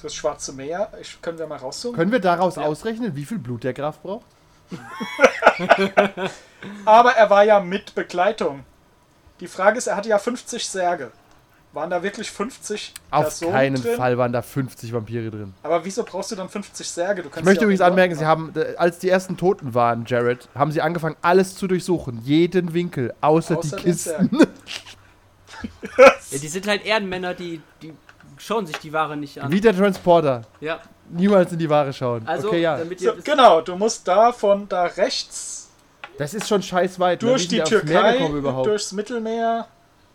das 0.00 0.14
Schwarze 0.14 0.52
Meer, 0.52 0.92
ich, 1.00 1.20
können 1.20 1.38
wir 1.40 1.48
mal 1.48 1.56
rauszoomen? 1.58 1.98
Können 1.98 2.12
wir 2.12 2.20
daraus 2.20 2.54
Ja. 2.54 2.62
ausrechnen, 2.62 3.16
wie 3.16 3.24
viel 3.24 3.38
Blut 3.38 3.64
der 3.64 3.72
Graf 3.72 3.98
braucht? 4.00 4.26
Aber 6.84 7.12
er 7.16 7.30
war 7.30 7.42
ja 7.42 7.58
mit 7.58 7.96
Begleitung. 7.96 8.64
Die 9.40 9.48
Frage 9.48 9.78
ist, 9.78 9.88
er 9.88 9.96
hatte 9.96 10.08
ja 10.08 10.18
50 10.18 10.68
Särge. 10.68 11.10
Waren 11.74 11.90
da 11.90 12.02
wirklich 12.02 12.30
50 12.30 12.94
Auf 13.10 13.24
Personen 13.24 13.52
keinen 13.52 13.82
drin? 13.82 13.96
Fall 13.96 14.16
waren 14.16 14.32
da 14.32 14.42
50 14.42 14.92
Vampire 14.92 15.28
drin. 15.30 15.54
Aber 15.64 15.84
wieso 15.84 16.04
brauchst 16.04 16.30
du 16.30 16.36
dann 16.36 16.48
50 16.48 16.88
Särge? 16.88 17.22
Du 17.22 17.28
kannst 17.28 17.40
Ich 17.40 17.44
möchte 17.44 17.64
übrigens 17.64 17.80
anmerken, 17.80 18.14
sie 18.14 18.24
haben, 18.24 18.52
äh, 18.54 18.76
als 18.76 19.00
die 19.00 19.08
ersten 19.08 19.36
Toten 19.36 19.74
waren, 19.74 20.04
Jared, 20.06 20.48
haben 20.54 20.70
sie 20.70 20.80
angefangen, 20.80 21.16
alles 21.20 21.56
zu 21.56 21.66
durchsuchen. 21.66 22.20
Jeden 22.22 22.72
Winkel, 22.74 23.12
außer, 23.20 23.58
Außer 23.58 23.76
die 23.76 23.82
Kisten. 23.82 24.30
Ja, 26.30 26.38
die 26.38 26.48
sind 26.48 26.66
halt 26.66 26.84
Ehrenmänner, 26.84 27.32
die, 27.32 27.60
die 27.80 27.94
schauen 28.36 28.66
sich 28.66 28.76
die 28.78 28.92
Ware 28.92 29.16
nicht 29.16 29.40
an. 29.40 29.50
Wie 29.50 29.62
der 29.62 29.74
Transporter. 29.74 30.42
Ja, 30.60 30.80
Niemals 31.10 31.52
in 31.52 31.58
die 31.58 31.68
Ware 31.68 31.92
schauen. 31.92 32.26
also, 32.26 32.48
okay, 32.48 32.60
ja. 32.60 32.76
damit 32.78 33.00
So, 33.00 33.12
genau, 33.22 33.60
du 33.60 33.76
musst 33.76 34.06
da 34.08 34.32
von 34.32 34.68
da 34.68 34.84
rechts 34.84 35.70
Das 36.18 36.34
ist 36.34 36.48
schon 36.48 36.62
scheiß 36.62 36.98
weit. 36.98 37.22
ne? 37.22 37.28
durch 37.28 37.48
die 37.48 37.60
Türkei, 37.60 38.12
gekommen 38.18 38.36
überhaupt? 38.38 38.66
durchs 38.66 38.92
Mittelmeer. 38.92 39.68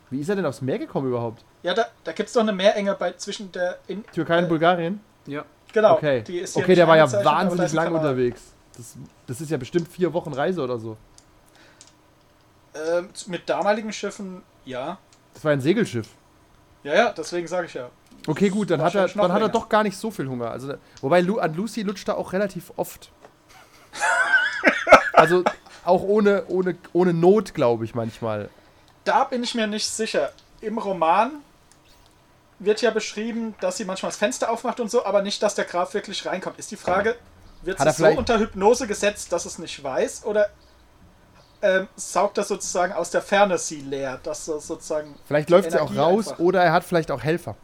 Wie 0.10 0.20
ist 0.20 0.30
er 0.30 0.36
denn 0.36 0.46
aufs 0.46 0.62
Meer 0.62 0.80
gekommen 0.80 1.08
überhaupt? 1.08 1.44
Ja, 1.64 1.74
da, 1.74 1.88
da 2.04 2.12
gibt 2.14 2.28
es 2.28 2.34
doch 2.34 2.42
eine 2.42 2.54
Meerenge 2.54 2.96
bei 2.96 3.14
zwischen 3.14 3.52
der. 3.52 3.80
In, 3.88 4.06
Türkei 4.08 4.38
und 4.40 4.46
Äh, 4.46 4.48
Bulgarien? 4.48 5.02
ja. 5.26 5.44
genau, 5.74 5.94
Okay. 5.96 6.22
die 6.24 6.40
ist 6.40 6.54
hier 6.56 6.64
Okay, 6.64 6.76
der 6.76 6.88
war 6.88 6.98
ja 6.98 7.12
wahnsinnig 7.24 7.74
lang 7.74 7.94
unterwegs. 7.94 8.42
Das, 8.78 8.96
das 9.28 9.42
ist 9.42 9.52
ja 9.52 9.58
bestimmt 9.58 9.88
vier 9.90 10.14
Wochen 10.14 10.32
Reise 10.34 10.62
oder 10.62 10.80
so. 10.80 10.96
Ähm, 12.74 13.10
mit 13.28 13.50
damaligen 13.50 13.92
Schiffen, 13.92 14.42
ja. 14.64 14.98
Das 15.34 15.44
war 15.44 15.52
ein 15.52 15.60
Segelschiff. 15.62 16.08
Ja, 16.84 16.94
ja, 16.96 17.12
deswegen 17.12 17.48
sage 17.48 17.66
ich 17.66 17.74
ja. 17.74 17.90
Okay, 18.28 18.50
gut, 18.50 18.70
dann 18.70 18.82
hat 18.82 18.96
er, 18.96 19.08
dann 19.08 19.34
hat 19.34 19.42
er 19.42 19.50
doch 19.50 19.68
gar 19.68 19.84
nicht 19.84 19.98
so 19.98 20.12
viel 20.12 20.28
Hunger. 20.28 20.52
Also, 20.52 20.76
wobei 21.02 21.22
Lu, 21.22 21.40
an 21.40 21.54
Lucy 21.56 21.82
lutscht 21.82 22.08
er 22.08 22.18
auch 22.18 22.32
relativ 22.32 22.72
oft. 22.78 23.12
also 25.14 25.44
auch 25.84 26.04
ohne, 26.04 26.46
ohne, 26.48 26.76
ohne 26.94 27.14
Not, 27.14 27.54
glaube 27.54 27.86
ich, 27.86 27.96
manchmal. 27.96 28.50
Da 29.04 29.24
bin 29.24 29.44
ich 29.44 29.56
mir 29.56 29.68
nicht 29.68 29.90
sicher. 29.90 30.32
Im 30.62 30.78
Roman 30.78 31.42
wird 32.60 32.82
ja 32.82 32.92
beschrieben, 32.92 33.56
dass 33.62 33.78
sie 33.78 33.86
manchmal 33.86 34.12
das 34.12 34.18
Fenster 34.18 34.52
aufmacht 34.52 34.80
und 34.80 34.92
so, 34.92 35.06
aber 35.06 35.22
nicht, 35.22 35.42
dass 35.42 35.56
der 35.56 35.66
Graf 35.66 35.94
wirklich 35.94 36.26
reinkommt. 36.26 36.60
Ist 36.60 36.72
die 36.72 36.76
Frage, 36.76 37.16
wird 37.64 37.80
es 37.80 37.98
so 37.98 38.06
unter 38.06 38.40
Hypnose 38.40 38.88
gesetzt, 38.88 39.32
dass 39.32 39.46
es 39.46 39.58
nicht 39.58 39.82
weiß, 39.84 40.26
oder 40.26 40.50
ähm, 41.62 41.88
saugt 41.96 42.38
das 42.38 42.48
sozusagen 42.48 42.94
aus 42.94 43.12
der 43.12 43.22
Ferne 43.22 43.58
sie 43.58 43.82
leer, 43.82 44.20
dass 44.24 44.46
das 44.46 44.68
sozusagen 44.68 45.16
Vielleicht 45.26 45.50
läuft 45.50 45.72
sie 45.72 45.80
auch 45.80 45.96
raus 45.96 46.30
einfach. 46.30 46.40
oder 46.40 46.64
er 46.64 46.72
hat 46.72 46.84
vielleicht 46.84 47.12
auch 47.12 47.22
Helfer. 47.22 47.56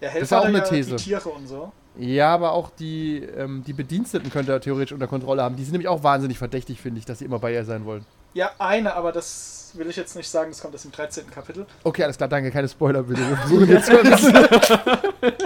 ist 0.00 0.12
Helfer 0.12 0.38
auch 0.38 0.44
hat 0.44 0.48
eine 0.48 0.58
ja 0.58 0.64
These. 0.64 0.96
die 0.96 1.04
Tiere 1.04 1.28
und 1.28 1.46
so. 1.46 1.72
Ja, 1.96 2.32
aber 2.32 2.52
auch 2.52 2.70
die, 2.70 3.18
ähm, 3.18 3.64
die 3.66 3.72
Bediensteten 3.72 4.30
könnte 4.30 4.52
er 4.52 4.60
theoretisch 4.60 4.92
unter 4.92 5.08
Kontrolle 5.08 5.42
haben. 5.42 5.56
Die 5.56 5.64
sind 5.64 5.72
nämlich 5.72 5.88
auch 5.88 6.02
wahnsinnig 6.02 6.38
verdächtig, 6.38 6.80
finde 6.80 7.00
ich, 7.00 7.04
dass 7.04 7.18
sie 7.18 7.24
immer 7.24 7.38
bei 7.38 7.52
ihr 7.52 7.64
sein 7.64 7.84
wollen. 7.84 8.06
Ja, 8.32 8.52
eine, 8.58 8.94
aber 8.94 9.12
das 9.12 9.59
will 9.76 9.88
ich 9.88 9.96
jetzt 9.96 10.16
nicht 10.16 10.28
sagen, 10.28 10.50
das 10.50 10.60
kommt 10.60 10.74
erst 10.74 10.84
im 10.84 10.92
13. 10.92 11.30
Kapitel. 11.30 11.66
Okay, 11.84 12.04
alles 12.04 12.16
klar, 12.16 12.28
danke, 12.28 12.50
keine 12.50 12.68
Spoiler 12.68 13.02
bitte. 13.02 13.20
Wir 13.28 13.36
versuchen 13.36 13.68
jetzt. 13.68 13.90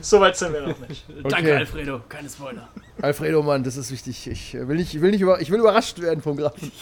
Soweit 0.00 0.36
sind 0.36 0.52
wir 0.52 0.60
noch 0.68 0.78
nicht. 0.88 1.04
Danke, 1.24 1.36
Okay. 1.36 1.52
Alfredo. 1.56 2.00
Keine 2.08 2.28
Spoiler. 2.28 2.68
Alfredo, 3.02 3.42
Mann, 3.42 3.64
das 3.64 3.76
ist 3.76 3.90
wichtig. 3.90 4.26
Ich 4.28 4.54
äh, 4.54 4.68
will 4.68 4.76
nicht, 4.76 4.94
ich 4.94 5.00
will 5.00 5.10
nicht 5.10 5.20
über, 5.20 5.40
ich 5.40 5.50
will 5.50 5.58
überrascht 5.60 6.00
werden 6.00 6.22
vom 6.22 6.36
Grafen. 6.36 6.70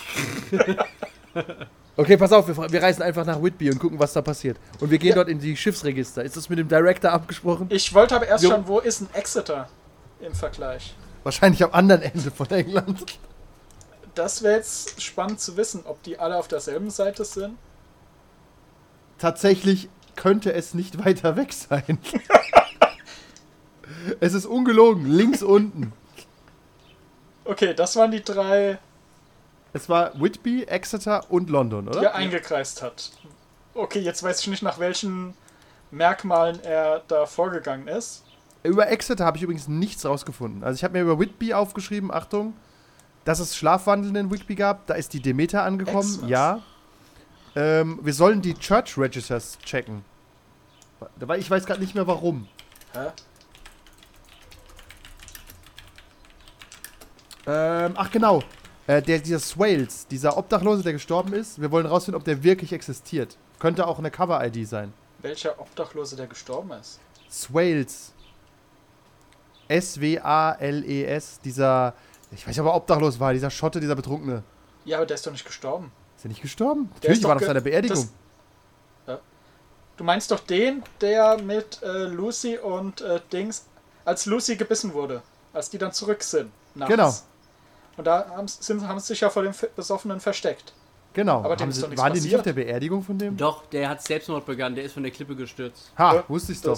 Okay, 1.97 2.16
pass 2.16 2.33
auf, 2.33 2.49
wir, 2.49 2.73
wir 2.73 2.83
reisen 2.83 3.02
einfach 3.02 3.25
nach 3.25 3.40
Whitby 3.40 3.71
und 3.71 3.78
gucken, 3.78 4.00
was 4.00 4.12
da 4.12 4.21
passiert. 4.21 4.56
Und 4.80 4.90
wir 4.90 4.99
gehen 4.99 5.11
Ja. 5.11 5.14
dort 5.14 5.28
in 5.28 5.38
die 5.38 5.56
Schiffsregister. 5.56 6.25
Ist 6.25 6.37
das 6.37 6.49
mit 6.49 6.59
dem 6.59 6.66
Director 6.66 7.12
abgesprochen? 7.12 7.66
Ich 7.71 7.94
wollte 7.94 8.16
aber 8.16 8.26
erst 8.26 8.42
Jo. 8.42 8.50
schon, 8.50 8.66
wo 8.66 8.80
ist 8.80 9.00
ein 9.02 9.09
Exeter 9.12 9.68
im 10.18 10.35
Vergleich? 10.35 10.92
Wahrscheinlich 11.23 11.62
am 11.62 11.71
anderen 11.73 12.02
Ende 12.02 12.33
von 12.33 12.50
England. 12.50 13.04
Das 14.14 14.42
wäre 14.42 14.56
jetzt 14.56 15.02
spannend 15.02 15.40
zu 15.40 15.56
wissen, 15.56 15.83
ob 15.87 16.02
die 16.02 16.18
alle 16.18 16.37
auf 16.38 16.47
derselben 16.49 16.90
Seite 16.90 17.25
sind. 17.25 17.56
Tatsächlich 19.18 19.88
könnte 20.16 20.52
es 20.52 20.75
nicht 20.75 20.99
weiter 21.04 21.37
weg 21.37 21.52
sein. 21.52 21.99
es 24.21 24.35
ist 24.35 24.47
ungelogen, 24.47 25.06
links 25.06 25.42
unten. 25.42 25.92
Okay, 27.44 27.75
das 27.75 27.97
waren 27.97 28.11
die 28.11 28.23
drei, 28.25 28.78
Es 29.75 29.88
war 29.88 30.18
Whitby, 30.21 30.64
Exeter 30.64 31.30
und 31.30 31.50
London, 31.50 31.85
die 31.87 31.90
oder? 31.90 32.02
er 32.04 32.14
eingekreist 32.14 32.80
hat. 32.83 33.11
Okay, 33.75 33.99
jetzt 33.99 34.23
weiß 34.23 34.40
ich 34.40 34.47
nicht, 34.47 34.62
nach 34.62 34.78
welchen 34.78 35.35
Merkmalen 35.90 36.62
er 36.62 37.02
da 37.09 37.26
vorgegangen 37.26 37.88
ist. 37.88 38.23
Über 38.62 38.88
Exeter 38.88 39.26
habe 39.26 39.37
ich 39.37 39.42
übrigens 39.42 39.68
nichts 39.68 40.06
rausgefunden. 40.06 40.64
Also 40.64 40.76
ich 40.76 40.85
habe 40.85 40.94
mir 40.94 41.02
über 41.02 41.18
Whitby 41.18 41.52
aufgeschrieben, 41.52 42.11
Achtung, 42.11 42.54
dass 43.25 43.38
es 43.38 43.57
Schlafwandelnde 43.57 44.21
in 44.21 44.31
Whitby 44.31 44.54
gab. 44.54 44.87
Da 44.87 44.95
ist 44.95 45.12
die 45.12 45.21
Demeter 45.21 45.62
angekommen, 45.62 46.14
Exmas. 46.14 46.31
ja. 46.31 46.62
Ähm, 47.57 48.00
wir 48.02 48.12
sollen 48.12 48.43
die 48.43 48.54
Church 48.54 48.99
Registers 48.99 49.59
checken. 49.61 50.04
Weil 51.16 51.40
ich 51.40 51.50
weiß 51.50 51.66
gerade 51.66 51.81
nicht 51.81 51.95
mehr 51.95 52.07
warum. 52.07 52.49
Hä? 52.93 53.11
Ähm, 57.47 57.93
ach 57.97 58.11
genau, 58.11 58.43
äh, 58.87 59.02
der, 59.02 59.19
dieser 59.19 59.38
Swales, 59.38 60.07
dieser 60.07 60.37
Obdachlose, 60.37 60.83
der 60.83 60.95
gestorben 60.95 61.33
ist, 61.35 61.61
wir 61.61 61.71
wollen 61.71 61.87
rausfinden, 61.87 62.19
ob 62.19 62.25
der 62.25 62.43
wirklich 62.43 62.73
existiert. 62.73 63.37
Könnte 63.59 63.87
auch 63.87 63.99
eine 63.99 64.11
Cover-ID 64.11 64.66
sein. 64.66 64.93
Welcher 65.21 65.59
Obdachlose, 65.61 66.16
der 66.16 66.26
gestorben 66.26 66.73
ist? 66.73 67.00
Swales. 67.31 68.12
S-W-A-L-E-S, 69.69 71.37
E 71.38 71.40
dieser, 71.45 71.95
ich 72.34 72.42
weiß 72.46 72.48
nicht, 72.56 72.60
ob 72.60 72.66
er 72.66 72.74
obdachlos 72.74 73.18
war, 73.20 73.32
dieser 73.32 73.50
Schotte, 73.50 73.80
dieser 73.80 73.96
Betrunkene. 73.96 74.42
Ja, 74.84 74.98
aber 74.98 75.06
der 75.06 75.14
ist 75.14 75.26
doch 75.26 75.32
nicht 75.32 75.44
gestorben. 75.46 75.90
Ist 76.16 76.24
er 76.24 76.28
nicht 76.28 76.42
gestorben? 76.42 76.90
Der 77.02 77.10
Natürlich 77.10 77.24
war 77.24 77.36
ge- 77.38 77.46
seiner 77.46 77.60
Beerdigung. 77.60 77.96
das- 77.96 78.08
Du 79.96 80.02
meinst 80.02 80.32
doch 80.32 80.40
den, 80.40 80.82
der 81.00 81.38
mit 81.40 81.80
äh, 81.84 82.06
Lucy 82.06 82.58
und 82.58 83.00
äh, 83.00 83.20
Dings, 83.32 83.66
als 84.04 84.26
Lucy 84.26 84.56
gebissen 84.56 84.92
wurde, 84.92 85.22
als 85.52 85.70
die 85.70 85.78
dann 85.78 85.92
zurück 85.92 86.22
sind. 86.24 86.50
Nachts. 86.74 86.90
Genau. 86.90 87.14
Und 87.96 88.04
da 88.08 88.28
haben, 88.30 88.48
sind, 88.48 88.86
haben 88.88 88.98
sie 88.98 89.06
sich 89.08 89.20
ja 89.20 89.30
vor 89.30 89.44
dem 89.44 89.54
Fe- 89.54 89.70
Besoffenen 89.76 90.18
versteckt. 90.18 90.72
Genau. 91.12 91.38
Aber 91.44 91.54
dem 91.54 91.60
Haben 91.62 91.70
ist 91.70 91.80
doch 91.80 91.88
nichts 91.88 92.02
waren 92.02 92.12
die 92.12 92.18
nicht 92.18 92.24
passiert. 92.32 92.40
auf 92.40 92.44
der 92.44 92.52
Beerdigung 92.54 93.04
von 93.04 93.16
dem? 93.18 93.36
Doch, 93.36 93.66
der 93.66 93.88
hat 93.88 94.02
Selbstmord 94.02 94.44
begangen. 94.44 94.74
Der 94.74 94.82
ist 94.82 94.94
von 94.94 95.04
der 95.04 95.12
Klippe 95.12 95.36
gestürzt. 95.36 95.92
Ha, 95.96 96.14
Ja, 96.16 96.24
wusste 96.26 96.50
ich's 96.50 96.60
doch. 96.62 96.76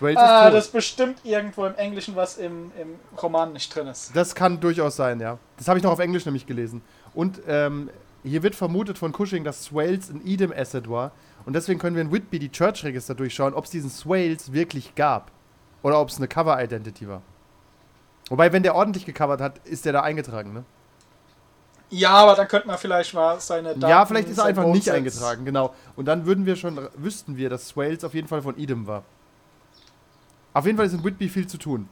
Ah, 0.00 0.48
ist 0.48 0.54
das 0.54 0.66
ist 0.66 0.72
bestimmt 0.72 1.18
irgendwo 1.24 1.66
im 1.66 1.74
Englischen, 1.74 2.16
was 2.16 2.38
im, 2.38 2.72
im 2.80 2.98
Roman 3.20 3.52
nicht 3.52 3.74
drin 3.74 3.86
ist. 3.86 4.16
Das 4.16 4.34
kann 4.34 4.58
durchaus 4.60 4.96
sein, 4.96 5.20
ja. 5.20 5.38
Das 5.58 5.68
habe 5.68 5.78
ich 5.78 5.84
noch 5.84 5.92
auf 5.92 5.98
Englisch 5.98 6.24
nämlich 6.24 6.46
gelesen. 6.46 6.82
Und 7.14 7.40
ähm, 7.46 7.90
hier 8.24 8.42
wird 8.42 8.54
vermutet 8.54 8.98
von 8.98 9.12
Cushing, 9.12 9.44
dass 9.44 9.64
Swales 9.64 10.10
ein 10.10 10.22
Edom 10.26 10.52
Asset 10.52 10.88
war. 10.88 11.12
Und 11.44 11.54
deswegen 11.54 11.78
können 11.78 11.96
wir 11.96 12.02
in 12.02 12.12
Whitby 12.12 12.38
die 12.38 12.50
Church 12.50 12.84
Register 12.84 13.14
durchschauen, 13.14 13.52
ob 13.52 13.64
es 13.64 13.70
diesen 13.70 13.90
Swales 13.90 14.52
wirklich 14.52 14.94
gab. 14.94 15.30
Oder 15.82 16.00
ob 16.00 16.08
es 16.08 16.16
eine 16.16 16.28
Cover 16.28 16.62
Identity 16.62 17.08
war. 17.08 17.22
Wobei, 18.30 18.52
wenn 18.52 18.62
der 18.62 18.74
ordentlich 18.74 19.04
gecovert 19.04 19.40
hat, 19.40 19.58
ist 19.66 19.84
der 19.84 19.92
da 19.92 20.02
eingetragen, 20.02 20.52
ne? 20.52 20.64
Ja, 21.90 22.12
aber 22.12 22.34
dann 22.34 22.48
könnte 22.48 22.66
man 22.66 22.78
vielleicht 22.78 23.12
mal 23.12 23.38
seine 23.40 23.70
Daten... 23.70 23.80
ja, 23.80 24.06
vielleicht 24.06 24.28
ist 24.30 24.38
er 24.38 24.44
einfach 24.44 24.64
nicht 24.64 24.88
eingetragen, 24.88 25.44
genau. 25.44 25.74
Und 25.96 26.06
dann 26.06 26.24
würden 26.24 26.46
wir 26.46 26.56
schon, 26.56 26.88
wüssten 26.96 27.36
wir, 27.36 27.50
dass 27.50 27.68
Swales 27.68 28.02
auf 28.04 28.14
jeden 28.14 28.28
Fall 28.28 28.40
von 28.40 28.56
Edom 28.56 28.86
war. 28.86 29.02
Auf 30.54 30.66
jeden 30.66 30.76
Fall 30.76 30.86
ist 30.86 30.92
in 30.92 31.04
Whitby 31.04 31.28
viel 31.28 31.46
zu 31.46 31.58
tun. 31.58 31.88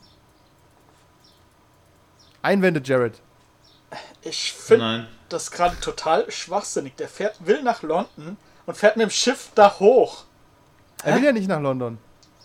Einwände, 2.42 2.80
Jared. 2.82 3.20
Ich 4.22 4.52
finde 4.52 5.08
das 5.28 5.50
gerade 5.50 5.78
total 5.80 6.30
schwachsinnig. 6.30 6.96
Der 6.96 7.08
fährt, 7.08 7.44
will 7.46 7.62
nach 7.62 7.82
London 7.82 8.36
und 8.66 8.76
fährt 8.76 8.96
mit 8.96 9.04
dem 9.04 9.10
Schiff 9.10 9.50
da 9.54 9.78
hoch. 9.78 10.24
Er 11.02 11.16
will 11.16 11.24
ja 11.24 11.32
nicht 11.32 11.48
nach 11.48 11.60
London. 11.60 11.98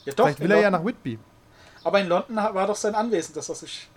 Ja, 0.06 0.14
doch. 0.14 0.26
Vielleicht 0.26 0.40
will 0.40 0.52
er 0.52 0.62
ja 0.62 0.72
nach 0.72 0.84
Whitby. 0.84 1.20
Aber 1.84 2.00
in 2.00 2.08
London 2.08 2.36
war 2.36 2.68
doch 2.68 2.76
sein 2.76 2.96
Anwesen, 2.96 3.36
das 3.36 3.50
er 3.50 3.56
sich 3.56 3.90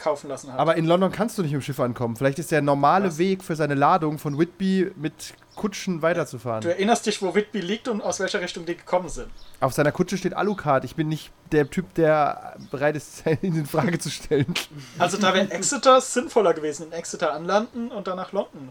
kaufen 0.00 0.28
lassen 0.28 0.52
hat. 0.52 0.58
Aber 0.58 0.76
in 0.76 0.86
London 0.86 1.12
kannst 1.12 1.38
du 1.38 1.42
nicht 1.42 1.52
mit 1.52 1.60
dem 1.60 1.64
Schiff 1.64 1.78
ankommen. 1.78 2.16
Vielleicht 2.16 2.38
ist 2.40 2.50
der 2.50 2.62
normale 2.62 3.08
Was? 3.08 3.18
Weg 3.18 3.44
für 3.44 3.54
seine 3.54 3.74
Ladung 3.74 4.18
von 4.18 4.38
Whitby 4.38 4.90
mit 4.96 5.34
Kutschen 5.54 6.00
weiterzufahren. 6.02 6.62
du 6.62 6.70
erinnerst 6.70 7.06
dich, 7.06 7.20
wo 7.22 7.34
Whitby 7.34 7.60
liegt 7.60 7.86
und 7.86 8.00
aus 8.00 8.18
welcher 8.18 8.40
Richtung 8.40 8.64
die 8.66 8.76
gekommen 8.76 9.08
sind. 9.08 9.28
Auf 9.60 9.74
seiner 9.74 9.92
Kutsche 9.92 10.16
steht 10.16 10.34
Alucard. 10.34 10.84
Ich 10.84 10.96
bin 10.96 11.08
nicht 11.08 11.30
der 11.52 11.68
Typ, 11.68 11.92
der 11.94 12.56
bereit 12.70 12.96
ist, 12.96 13.24
ihn 13.42 13.54
in 13.54 13.66
Frage 13.66 13.98
zu 13.98 14.10
stellen. 14.10 14.54
Also 14.98 15.18
da 15.18 15.34
wäre 15.34 15.50
Exeter 15.50 16.00
sinnvoller 16.00 16.54
gewesen. 16.54 16.86
In 16.86 16.92
Exeter 16.92 17.32
anlanden 17.34 17.90
und 17.90 18.06
dann 18.06 18.16
nach 18.16 18.32
London. 18.32 18.70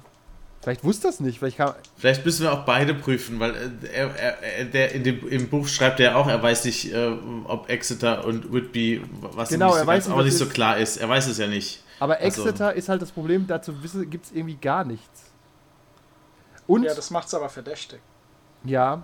Vielleicht 0.62 0.84
wusste 0.84 1.08
das 1.08 1.20
nicht. 1.22 1.40
Vielleicht 1.40 1.58
kam, 1.58 1.74
Vielleicht 1.98 2.26
müssen 2.26 2.44
wir 2.44 2.52
auch 2.52 2.66
beide 2.66 2.94
prüfen, 2.94 3.40
weil 3.40 3.56
äh, 3.56 3.88
er, 3.94 4.16
er, 4.16 4.44
er, 4.44 4.66
der 4.66 4.92
in 4.94 5.04
dem, 5.04 5.28
im 5.30 5.48
Buch 5.50 5.68
schreibt 5.68 6.00
er 6.02 6.18
auch, 6.18 6.28
er 6.28 6.42
weiß 6.44 6.66
nicht, 6.66 6.94
äh, 6.94 7.14
ob 7.46 7.70
Exeter 7.70 8.26
und 8.26 8.52
Whitby, 8.52 9.02
was 9.22 9.50
Genau, 9.50 9.68
nicht, 9.68 9.76
er 9.78 9.82
so 9.82 9.88
weiß 9.88 9.96
ganz, 9.96 10.06
nicht, 10.08 10.12
aber 10.14 10.20
was 10.20 10.26
nicht 10.26 10.38
so 10.38 10.46
klar 10.48 10.78
ist. 10.78 10.98
Er 10.98 11.08
weiß 11.08 11.28
es 11.28 11.38
ja 11.38 11.48
nicht. 11.48 11.84
aber 12.00 12.18
Also- 12.18 12.44
Exeter 12.44 12.74
ist 12.74 12.90
halt 12.90 13.02
das 13.02 13.12
Problem. 13.12 13.48
Dazu 13.48 13.74
gibt 13.74 14.26
es 14.26 14.32
irgendwie 14.34 14.56
gar 14.58 14.84
nichts. 14.84 15.24
Und 16.68 16.84
Ja, 16.84 16.94
das 16.94 17.10
macht's 17.10 17.34
aber 17.34 17.50
verdächtig. 17.50 18.00
Ja. 18.66 19.04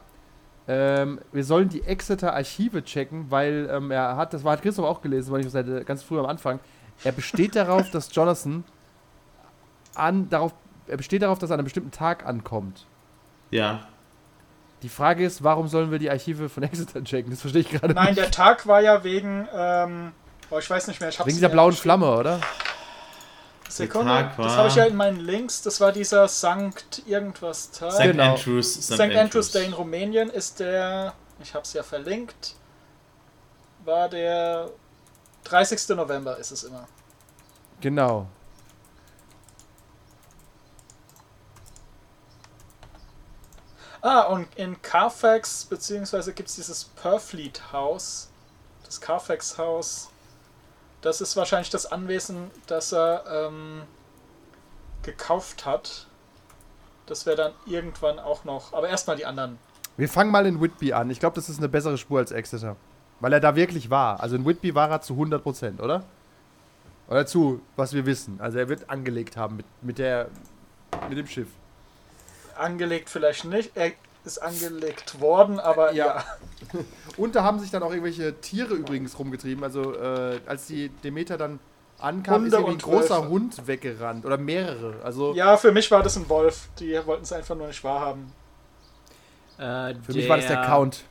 Ähm, 0.67 1.19
wir 1.31 1.43
sollen 1.43 1.69
die 1.69 1.83
Exeter 1.83 2.33
Archive 2.33 2.83
checken, 2.83 3.27
weil 3.29 3.69
ähm, 3.71 3.91
er 3.91 4.17
hat, 4.17 4.33
das 4.33 4.43
war, 4.43 4.53
hat 4.53 4.62
Christoph 4.62 4.85
auch 4.85 5.01
gelesen, 5.01 5.31
weil 5.31 5.45
ich 5.45 5.50
seit 5.51 5.67
äh, 5.69 5.83
ganz 5.85 6.03
früh 6.03 6.19
am 6.19 6.25
Anfang. 6.25 6.59
Er 7.03 7.12
besteht 7.12 7.55
darauf, 7.55 7.89
dass 7.91 8.13
Jonathan 8.13 8.63
an, 9.93 10.29
darauf, 10.29 10.53
er 10.87 10.97
besteht 10.97 11.21
darauf, 11.21 11.39
dass 11.39 11.49
er 11.49 11.55
an 11.55 11.59
einem 11.59 11.65
bestimmten 11.65 11.91
Tag 11.91 12.25
ankommt. 12.25 12.85
Ja. 13.51 13.87
Die 14.81 14.89
Frage 14.89 15.25
ist, 15.25 15.43
warum 15.43 15.67
sollen 15.67 15.91
wir 15.91 15.99
die 15.99 16.09
Archive 16.09 16.49
von 16.49 16.63
Exeter 16.63 17.03
checken? 17.03 17.31
Das 17.31 17.41
verstehe 17.41 17.61
ich 17.61 17.69
gerade 17.69 17.93
Nein, 17.93 18.07
nicht. 18.07 18.17
der 18.17 18.31
Tag 18.31 18.67
war 18.67 18.81
ja 18.81 19.03
wegen, 19.03 19.47
ähm, 19.53 20.11
oh, 20.49 20.59
ich 20.59 20.69
weiß 20.69 20.87
nicht 20.87 20.99
mehr, 20.99 21.09
ich 21.09 21.19
hab's 21.19 21.27
Wegen 21.27 21.37
dieser 21.37 21.49
blauen. 21.49 21.73
Flamme, 21.73 22.15
oder? 22.15 22.39
Sekunde, 23.67 24.31
das 24.37 24.55
habe 24.55 24.67
ich 24.67 24.75
ja 24.75 24.85
in 24.85 24.95
meinen 24.95 25.19
Links, 25.19 25.61
das 25.63 25.81
war 25.81 25.91
dieser 25.91 26.27
Sankt 26.27 27.01
irgendwas 27.07 27.71
Tag. 27.71 27.93
St. 27.93 28.03
Genau. 28.03 28.35
Andrews. 28.35 28.73
St. 28.75 29.01
Andrews 29.01 29.51
Day 29.51 29.65
in 29.65 29.73
Rumänien 29.73 30.29
ist 30.29 30.59
der, 30.59 31.13
ich 31.41 31.53
habe 31.53 31.63
es 31.63 31.73
ja 31.73 31.81
verlinkt, 31.81 32.55
war 33.83 34.07
der 34.07 34.69
30. 35.45 35.89
November 35.95 36.37
ist 36.37 36.51
es 36.51 36.63
immer. 36.63 36.87
Genau. 37.81 38.27
Ah, 44.05 44.21
und 44.25 44.47
in 44.55 44.79
Carfax, 44.83 45.65
beziehungsweise 45.65 46.31
gibt 46.31 46.50
es 46.50 46.57
dieses 46.57 46.83
Purfleet 46.83 47.74
Haus, 47.74 48.29
das 48.83 49.01
Carfax 49.01 49.57
Haus. 49.57 50.12
Das 51.01 51.21
ist 51.21 51.35
wahrscheinlich 51.35 51.71
das 51.71 51.91
Anwesen, 51.91 52.51
das 52.67 52.93
er 52.93 53.24
ähm, 53.27 53.81
gekauft 55.01 55.65
hat. 55.65 56.05
Das 57.07 57.25
wäre 57.25 57.35
dann 57.35 57.53
irgendwann 57.65 58.19
auch 58.19 58.43
noch. 58.43 58.74
Aber 58.74 58.89
erstmal 58.89 59.15
die 59.15 59.25
anderen. 59.25 59.57
Wir 59.97 60.07
fangen 60.07 60.29
mal 60.29 60.45
in 60.45 60.62
Whitby 60.62 60.93
an. 60.93 61.09
Ich 61.09 61.19
glaube, 61.19 61.33
das 61.33 61.50
ist 61.50 61.57
eine 61.57 61.67
bessere 61.67 61.97
Spur 61.97 62.19
als 62.19 62.29
Exeter. 62.29 62.75
Weil 63.21 63.33
er 63.33 63.39
da 63.39 63.55
wirklich 63.55 63.89
war. 63.89 64.19
Also 64.19 64.35
in 64.35 64.45
Whitby 64.45 64.75
war 64.75 64.91
er 64.91 65.01
zu 65.01 65.15
100%, 65.15 65.81
oder? 65.81 66.03
Oder 67.07 67.25
zu, 67.25 67.59
was 67.75 67.91
wir 67.93 68.05
wissen. 68.05 68.39
Also 68.39 68.59
er 68.59 68.69
wird 68.69 68.88
angelegt 68.88 69.35
haben 69.35 69.55
mit, 69.55 69.65
mit, 69.81 69.97
der, 69.97 70.29
mit 71.09 71.17
dem 71.17 71.25
Schiff. 71.25 71.47
Angelegt 72.55 73.09
vielleicht 73.09 73.45
nicht. 73.45 73.71
Er, 73.75 73.91
ist 74.25 74.39
angelegt 74.39 75.21
worden, 75.21 75.59
aber 75.59 75.93
Ja. 75.93 76.17
ja. 76.74 76.79
Und 77.17 77.35
da 77.35 77.43
haben 77.43 77.59
sich 77.59 77.71
dann 77.71 77.83
auch 77.83 77.91
irgendwelche 77.91 78.33
Tiere 78.41 78.74
übrigens 78.74 79.17
rumgetrieben. 79.17 79.63
Also 79.63 79.93
äh, 79.93 80.39
als 80.47 80.67
die 80.67 80.89
Demeter 80.89 81.38
dann 81.38 81.59
ankam, 82.00 82.35
Hunde 82.35 82.47
ist 82.47 82.53
irgendwie 82.53 82.74
ein 82.74 82.79
großer 82.79 83.17
Wölfe. 83.19 83.29
Hund 83.29 83.67
weggerannt. 83.67 84.25
Oder 84.25 84.38
mehrere. 84.38 84.95
Also 85.03 85.33
Ja, 85.33 85.55
für 85.57 85.71
mich 85.71 85.89
war 85.91 86.03
das 86.03 86.17
ein 86.17 86.27
Wolf. 86.27 86.67
Die 86.79 86.93
wollten 87.05 87.24
es 87.24 87.31
einfach 87.31 87.55
nur 87.55 87.67
nicht 87.67 87.83
wahrhaben. 87.83 88.31
Äh, 89.57 89.95
für 89.95 90.13
mich 90.13 90.27
war 90.27 90.38
das 90.38 90.47
der 90.47 90.63
Count. 90.63 91.03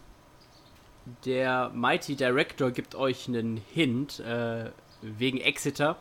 Der 1.25 1.71
Mighty 1.75 2.17
Director 2.17 2.71
gibt 2.71 2.95
euch 2.95 3.29
einen 3.29 3.63
Hint 3.73 4.21
äh, 4.21 4.71
wegen 5.03 5.39
Exeter, 5.39 5.97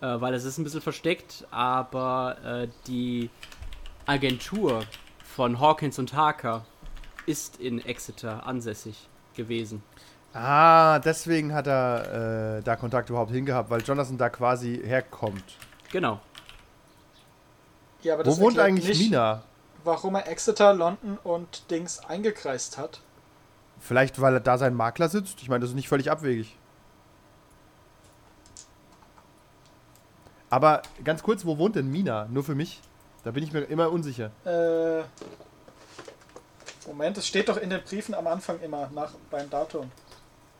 äh, 0.00 0.06
weil 0.06 0.34
es 0.34 0.44
ist 0.44 0.58
ein 0.58 0.64
bisschen 0.64 0.82
versteckt, 0.82 1.46
aber 1.50 2.36
äh, 2.44 2.68
die 2.86 3.30
Agentur 4.06 4.84
von 5.24 5.60
Hawkins 5.60 5.98
und 5.98 6.14
Harker 6.14 6.64
ist 7.26 7.60
in 7.60 7.84
Exeter 7.84 8.46
ansässig 8.46 9.08
gewesen. 9.34 9.82
Ah, 10.34 10.98
deswegen 10.98 11.52
hat 11.52 11.66
er 11.66 12.58
äh, 12.58 12.62
da 12.62 12.76
Kontakt 12.76 13.10
überhaupt 13.10 13.30
hingehabt, 13.30 13.70
weil 13.70 13.82
Jonathan 13.82 14.16
da 14.16 14.30
quasi 14.30 14.80
herkommt. 14.82 15.44
Genau. 15.90 16.20
Ja, 18.02 18.14
aber 18.14 18.24
das 18.24 18.38
Wo 18.38 18.44
wohnt 18.44 18.58
eigentlich 18.58 18.88
nicht, 18.88 19.10
Mina? 19.10 19.42
warum 19.84 20.14
er 20.14 20.26
Exeter, 20.28 20.72
London 20.72 21.18
und 21.22 21.70
Dings 21.70 22.00
eingekreist 22.00 22.78
hat. 22.78 23.00
Vielleicht, 23.78 24.20
weil 24.20 24.34
er 24.34 24.40
da 24.40 24.58
sein 24.58 24.74
Makler 24.74 25.08
sitzt? 25.08 25.42
Ich 25.42 25.48
meine, 25.48 25.60
das 25.60 25.70
ist 25.70 25.76
nicht 25.76 25.88
völlig 25.88 26.10
abwegig. 26.10 26.56
Aber 30.50 30.82
ganz 31.04 31.22
kurz, 31.22 31.44
wo 31.44 31.58
wohnt 31.58 31.76
denn 31.76 31.90
Mina? 31.90 32.26
Nur 32.30 32.44
für 32.44 32.54
mich? 32.54 32.80
Da 33.24 33.30
bin 33.30 33.44
ich 33.44 33.52
mir 33.52 33.60
immer 33.62 33.90
unsicher. 33.90 34.30
Äh, 34.44 35.04
Moment, 36.86 37.16
es 37.18 37.26
steht 37.26 37.48
doch 37.48 37.56
in 37.56 37.70
den 37.70 37.82
Briefen 37.82 38.14
am 38.14 38.26
Anfang 38.26 38.60
immer 38.60 38.90
nach 38.92 39.12
beim 39.30 39.48
Datum. 39.48 39.90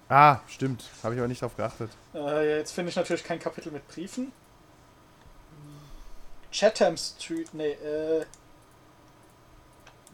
Ah, 0.09 0.39
stimmt. 0.47 0.85
Habe 1.03 1.15
ich 1.15 1.21
aber 1.21 1.29
nicht 1.29 1.43
drauf 1.43 1.57
geachtet. 1.57 1.91
Äh, 2.15 2.59
jetzt 2.59 2.73
finde 2.73 2.91
ich 2.91 2.97
natürlich 2.97 3.25
kein 3.25 3.39
Kapitel 3.39 3.73
mit 3.73 3.87
Briefen. 3.89 4.33
Chatham 6.53 6.97
Street, 6.97 7.53
nee, 7.55 7.73
äh. 7.73 8.25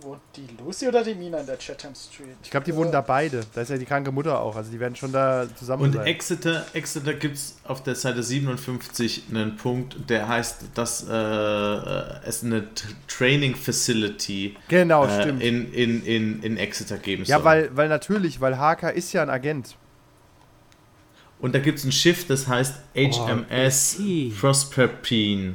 Wohnt 0.01 0.21
die 0.37 0.47
Lucy 0.63 0.87
oder 0.87 1.03
die 1.03 1.15
Mina 1.15 1.39
in 1.39 1.47
der 1.47 1.59
Chatham 1.59 1.93
Street? 1.93 2.37
Ich 2.45 2.51
glaube, 2.51 2.65
die 2.65 2.75
wohnen 2.75 2.93
da 2.93 3.01
beide. 3.01 3.41
Da 3.53 3.63
ist 3.63 3.71
ja 3.71 3.77
die 3.77 3.85
kranke 3.85 4.13
Mutter 4.13 4.41
auch. 4.41 4.55
Also 4.55 4.71
die 4.71 4.79
werden 4.79 4.95
schon 4.95 5.11
da 5.11 5.47
zusammen 5.57 5.83
Und 5.83 5.95
sein. 5.95 6.07
Exeter, 6.07 6.65
Exeter 6.73 7.15
gibt 7.15 7.35
es 7.35 7.57
auf 7.65 7.83
der 7.83 7.97
Seite 7.97 8.23
57 8.23 9.25
einen 9.31 9.57
Punkt, 9.57 9.97
der 10.09 10.29
heißt, 10.29 10.67
dass 10.75 11.03
äh, 11.09 11.13
es 11.13 12.45
eine 12.45 12.69
Training 13.09 13.57
Facility 13.57 14.57
genau, 14.69 15.05
äh, 15.05 15.21
stimmt. 15.21 15.43
in, 15.43 15.73
in, 15.73 16.05
in, 16.05 16.43
in 16.45 16.57
Exeter 16.59 16.99
geben 16.99 17.25
Ja, 17.25 17.39
soll. 17.39 17.45
weil, 17.45 17.77
weil 17.77 17.89
natürlich, 17.89 18.41
weil 18.41 18.57
Harker 18.57 18.93
ist 18.93 19.13
ja 19.13 19.23
ein 19.23 19.31
Agent. 19.31 19.75
Und 21.41 21.55
da 21.57 21.59
gibt 21.59 21.79
es 21.81 21.85
ein 21.85 21.93
Schiff, 21.93 22.27
das 22.27 22.47
heißt 22.47 22.75
HMS 22.95 23.97
okay. 23.99 24.33
Proserpine. 24.41 25.55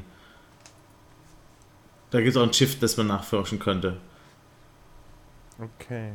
Da 2.11 2.19
gibt 2.19 2.31
es 2.31 2.37
auch 2.37 2.43
ein 2.45 2.53
Schiff, 2.53 2.77
das 2.79 2.97
man 2.97 3.07
nachforschen 3.07 3.59
könnte. 3.59 3.97
Okay. 5.79 6.11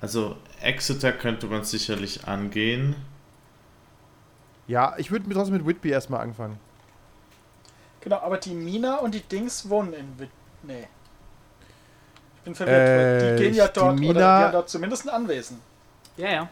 Also 0.00 0.36
Exeter 0.60 1.12
könnte 1.12 1.46
man 1.46 1.64
sicherlich 1.64 2.26
angehen. 2.26 2.96
Ja, 4.66 4.94
ich 4.96 5.10
würde 5.10 5.28
trotzdem 5.32 5.54
mit 5.56 5.66
Whitby 5.66 5.90
erstmal 5.90 6.20
anfangen. 6.20 6.58
Genau, 8.00 8.18
aber 8.18 8.38
die 8.38 8.54
Mina 8.54 8.96
und 8.96 9.14
die 9.14 9.20
Dings 9.20 9.68
wohnen 9.68 9.92
in 9.92 10.18
Wit. 10.18 10.30
Nee. 10.62 10.88
Ich 12.36 12.42
bin 12.42 12.54
verwirrt. 12.54 13.22
Äh, 13.22 13.36
die 13.36 13.42
gehen 13.44 13.54
ja 13.54 13.68
die 13.68 13.72
dort, 13.74 13.86
oder 13.92 14.00
Mina- 14.00 14.12
die 14.38 14.44
haben 14.44 14.52
dort 14.52 14.68
zumindest 14.68 15.08
ein 15.08 15.14
Anwesen. 15.14 15.60
Ja, 16.16 16.28
ja. 16.30 16.48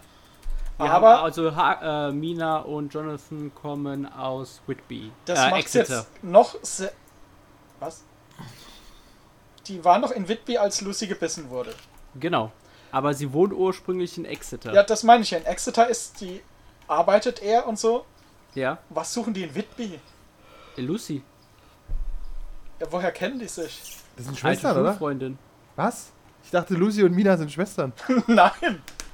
Wir 0.79 0.91
Aber- 0.91 1.09
haben 1.17 1.25
also 1.25 1.55
ha 1.55 2.09
äh, 2.09 2.13
Mina 2.13 2.59
und 2.59 2.95
Jonathan 2.95 3.53
kommen 3.55 4.11
aus 4.13 4.63
Whitby. 4.67 5.11
Das 5.25 5.39
äh, 5.39 5.51
macht 5.51 5.61
Exeter. 5.61 5.97
jetzt 5.99 6.25
noch 6.25 6.57
se 6.63 6.93
Was? 7.81 8.05
Die 9.67 9.85
waren 9.85 10.01
noch 10.01 10.11
in 10.11 10.29
Whitby, 10.29 10.59
als 10.59 10.81
Lucy 10.81 11.07
gebissen 11.07 11.51
wurde. 11.51 11.73
Genau. 12.19 12.51
Aber 12.93 13.15
sie 13.15 13.33
wohnen 13.33 13.53
ursprünglich 13.53 14.19
in 14.19 14.25
Exeter. 14.25 14.73
Ja, 14.73 14.83
das 14.83 15.03
meine 15.05 15.23
ich 15.23 15.31
ja. 15.31 15.39
In 15.39 15.47
Exeter 15.47 15.89
ist 15.89 16.21
die. 16.21 16.41
Arbeitet 16.89 17.41
er 17.43 17.67
und 17.69 17.79
so. 17.79 18.05
Ja. 18.55 18.79
Was 18.89 19.15
suchen 19.15 19.33
die 19.33 19.45
in 19.45 19.55
Whitby? 19.55 20.01
Lucy. 20.77 21.23
Ja, 22.81 22.87
woher 22.91 23.13
kennen 23.13 23.39
die 23.39 23.47
sich? 23.47 23.81
Das 24.17 24.25
sind 24.27 24.33
Alte 24.35 24.41
Schwestern, 24.41 24.79
oder? 24.79 24.91
Schulfreundin. 24.91 25.39
Was? 25.77 26.11
Ich 26.43 26.51
dachte, 26.51 26.75
Lucy 26.75 27.05
und 27.05 27.15
Mina 27.15 27.37
sind 27.37 27.53
Schwestern. 27.53 27.93
Nein. 28.27 28.51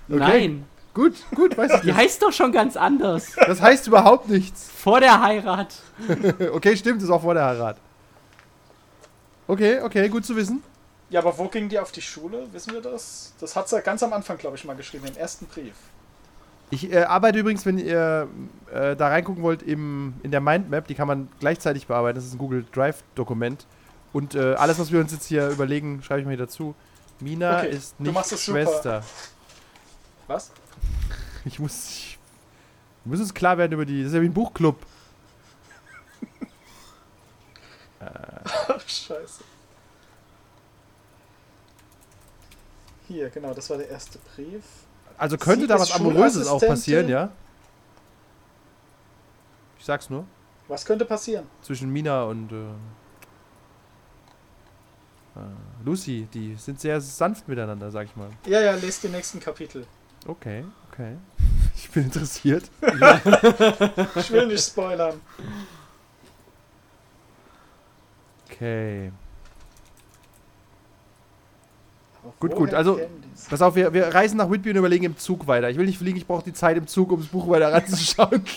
Okay. 0.09 0.19
Nein. 0.19 0.67
Gut, 0.95 1.15
gut, 1.35 1.59
weiß 1.59 1.73
ich 1.75 1.81
Die 1.81 1.87
nicht. 1.89 1.97
heißt 1.97 2.23
doch 2.23 2.33
schon 2.33 2.53
ganz 2.53 2.75
anders. 2.77 3.33
Das 3.37 3.61
heißt 3.61 3.87
überhaupt 3.89 4.31
nichts. 4.31 4.71
Vor 4.75 5.01
der 5.01 5.21
Heirat. 5.21 5.75
Okay, 6.53 6.75
stimmt, 6.77 7.03
ist 7.03 7.11
auch 7.11 7.21
vor 7.21 7.35
der 7.35 7.45
Heirat. 7.45 7.77
Okay, 9.49 9.81
okay, 9.83 10.09
gut 10.09 10.25
zu 10.25 10.37
wissen. 10.37 10.63
Ja, 11.09 11.21
aber 11.21 11.39
wo 11.39 11.47
gingen 11.49 11.69
die 11.69 11.79
auf 11.79 11.93
die 11.93 12.03
Schule? 12.03 12.49
Wissen 12.53 12.73
wir 12.73 12.81
das? 12.81 13.33
Das 13.39 13.55
hat 13.55 13.69
sie 13.69 13.81
ganz 13.81 14.03
am 14.03 14.13
Anfang, 14.13 14.39
glaube 14.39 14.57
ich, 14.57 14.65
mal 14.65 14.75
geschrieben, 14.75 15.07
im 15.07 15.17
ersten 15.17 15.47
Brief. 15.47 15.75
Ich 16.71 16.93
äh, 16.93 17.05
arbeite 17.05 17.39
übrigens, 17.39 17.65
wenn 17.65 17.79
ihr 17.79 18.29
äh, 18.73 18.97
da 18.97 19.09
reingucken 19.09 19.45
wollt, 19.45 19.63
im, 19.63 20.15
in 20.25 20.33
der 20.33 20.41
Mindmap, 20.41 20.89
die 20.89 20.97
kann 20.97 21.07
man 21.07 21.29
gleichzeitig 21.39 21.87
bearbeiten. 21.87 22.17
Das 22.17 22.25
ist 22.25 22.35
ein 22.35 22.39
Google 22.39 22.65
Drive-Dokument. 22.73 23.67
Und 24.13 24.35
äh, 24.35 24.55
alles, 24.55 24.79
was 24.81 24.91
wir 24.91 24.99
uns 24.99 25.13
jetzt 25.13 25.27
hier 25.27 25.49
überlegen, 25.49 26.03
schreibe 26.03 26.21
ich 26.21 26.27
mir 26.27 26.33
hier 26.33 26.45
dazu. 26.45 26.75
Mina 27.21 27.59
Okay, 27.59 27.71
ist 27.71 28.01
nicht 28.01 28.17
es 28.17 28.29
super. 28.31 28.39
Schwester. 28.39 29.05
Was? 30.27 30.51
Ich 31.45 31.61
muss. 31.61 32.17
Wir 33.05 33.11
müssen 33.11 33.23
uns 33.23 33.35
klar 33.35 33.59
werden 33.59 33.73
über 33.73 33.87
die. 33.87 34.01
Das 34.03 34.09
ist 34.09 34.15
ja 34.17 34.23
wie 34.23 34.27
ein 34.27 34.35
Buchclub. 34.35 34.77
Ach, 38.01 38.81
scheiße. 38.87 39.43
Hier, 43.09 43.31
genau, 43.31 43.55
das 43.55 43.71
war 43.71 43.79
der 43.79 43.89
erste 43.89 44.19
Brief. 44.35 44.65
Also 45.17 45.39
könnte 45.39 45.63
Sie 45.63 45.67
da 45.67 45.79
was 45.79 45.93
Amoröses 45.93 46.49
auch 46.49 46.61
passieren, 46.61 47.09
ja? 47.09 47.31
Ich 49.79 49.85
sag's 49.85 50.11
nur. 50.11 50.27
Was 50.69 50.85
könnte 50.85 51.05
passieren? 51.05 51.47
Zwischen 51.63 51.91
Mina 51.91 52.25
und 52.25 52.51
äh, 52.51 52.57
äh, 55.37 55.45
Lucy. 55.85 56.29
Die 56.33 56.57
sind 56.57 56.81
sehr 56.81 57.01
sanft 57.01 57.47
miteinander, 57.47 57.91
sag 57.91 58.07
ich 58.07 58.17
mal. 58.17 58.31
Ja, 58.47 58.61
ja, 58.61 58.75
lest 58.75 59.05
die 59.05 59.09
nächsten 59.09 59.39
Kapitel. 59.41 59.87
Okay, 60.27 60.65
okay. 60.91 61.17
Ich 61.79 61.91
bin 61.91 62.05
interessiert. 62.05 62.71
Ich 62.81 64.31
will 64.31 64.47
nicht 64.47 64.65
spoilern. 64.65 65.21
Okay. 68.57 69.13
Gut, 72.41 72.55
gut, 72.55 72.75
also-? 72.75 72.99
Pass 73.51 73.63
auf, 73.63 73.77
wir, 73.77 73.93
wir 73.93 74.07
reisen 74.09 74.39
nach 74.39 74.51
Whitby 74.51 74.71
und 74.71 74.77
überlegen 74.77 75.05
im 75.05 75.17
Zug 75.19 75.47
weiter. 75.47 75.71
Ich 75.71 75.77
will 75.77 75.87
nicht 75.87 75.99
fliegen, 75.99 76.17
ich 76.17 76.27
brauche 76.27 76.43
die 76.43 76.53
Zeit 76.53 76.77
im 76.77 76.87
Zug, 76.87 77.13
um 77.13 77.21
das 77.21 77.29
Buch 77.29 77.49
weiter 77.49 77.73
ranzuschauen. 77.73 78.43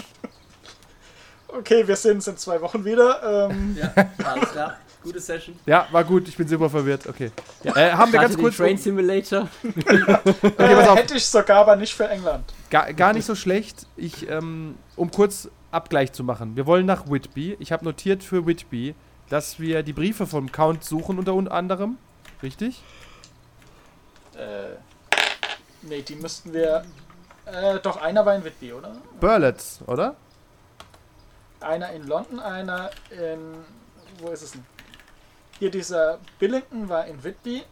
Okay, 1.51 1.85
wir 1.87 1.95
sehen 1.95 2.17
uns 2.17 2.27
in 2.27 2.37
zwei 2.37 2.61
Wochen 2.61 2.85
wieder. 2.85 3.49
Ähm, 3.49 3.75
Ja, 3.75 3.91
alles 4.23 4.51
klar. 4.51 4.77
Gute 5.01 5.19
Session. 5.19 5.55
ja, 5.65 5.87
war 5.91 6.03
gut, 6.03 6.27
ich 6.27 6.37
bin 6.37 6.47
super 6.47 6.69
verwirrt. 6.69 7.07
Okay. 7.07 7.31
Äh, 7.63 7.91
haben 7.91 8.11
wir 8.13 8.19
ganz 8.19 8.37
kurz. 8.37 8.57
Train 8.57 8.77
Simulator. 8.77 9.47
Okay, 9.63 10.31
pass 10.55 10.59
äh, 10.59 10.87
auf. 10.89 10.97
hätte 10.99 11.15
ich 11.15 11.25
sogar, 11.25 11.61
aber 11.61 11.75
nicht 11.75 11.93
für 11.95 12.07
England. 12.07 12.43
Gar, 12.69 12.93
gar 12.93 13.13
nicht 13.13 13.25
so 13.25 13.33
schlecht. 13.33 13.87
Ich, 13.97 14.29
ähm, 14.29 14.75
um 14.95 15.09
kurz 15.09 15.49
Abgleich 15.71 16.11
zu 16.11 16.23
machen. 16.23 16.55
Wir 16.55 16.67
wollen 16.67 16.85
nach 16.85 17.09
Whitby. 17.09 17.57
Ich 17.59 17.71
habe 17.71 17.83
notiert 17.83 18.23
für 18.23 18.45
Whitby, 18.45 18.93
dass 19.29 19.59
wir 19.59 19.83
die 19.83 19.93
Briefe 19.93 20.25
vom 20.27 20.51
Count 20.51 20.83
suchen, 20.83 21.17
unter 21.19 21.51
anderem. 21.51 21.97
Richtig? 22.43 22.81
Äh, 24.35 24.75
nee, 25.81 26.01
die 26.01 26.15
müssten 26.15 26.53
wir. 26.53 26.85
Äh, 27.45 27.79
doch, 27.79 27.97
einer 27.97 28.25
war 28.25 28.35
in 28.35 28.43
Whitby, 28.43 28.73
oder? 28.73 28.95
Burlets, 29.19 29.79
oder? 29.87 30.15
Einer 31.61 31.91
in 31.91 32.07
London, 32.07 32.39
einer 32.39 32.89
in. 33.11 33.63
Wo 34.19 34.29
ist 34.29 34.41
es 34.43 34.51
denn? 34.51 34.65
Hier 35.59 35.71
dieser 35.71 36.19
Billington 36.39 36.87
war 36.87 37.05
in 37.05 37.21
Whitby. 37.23 37.63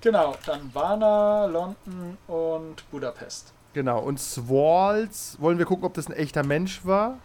Genau, 0.00 0.36
dann 0.46 0.72
Varna, 0.74 1.46
London 1.46 2.18
und 2.28 2.88
Budapest. 2.90 3.52
Genau. 3.72 4.00
Und 4.00 4.20
Swalls 4.20 5.36
wollen 5.40 5.58
wir 5.58 5.64
gucken, 5.66 5.84
ob 5.84 5.94
das 5.94 6.06
ein 6.06 6.12
echter 6.12 6.42
Mensch 6.44 6.84
war. 6.84 7.18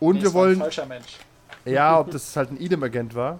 Und 0.00 0.16
Nee, 0.16 0.22
wir 0.22 0.34
war 0.34 0.42
ein 0.42 0.46
wollen. 0.48 0.58
falscher 0.58 0.86
Mensch. 0.86 1.18
Ja, 1.66 1.98
ob 2.00 2.10
das 2.10 2.36
halt 2.36 2.50
ein 2.50 2.56
Idem-Agent 2.58 3.14
war. 3.14 3.38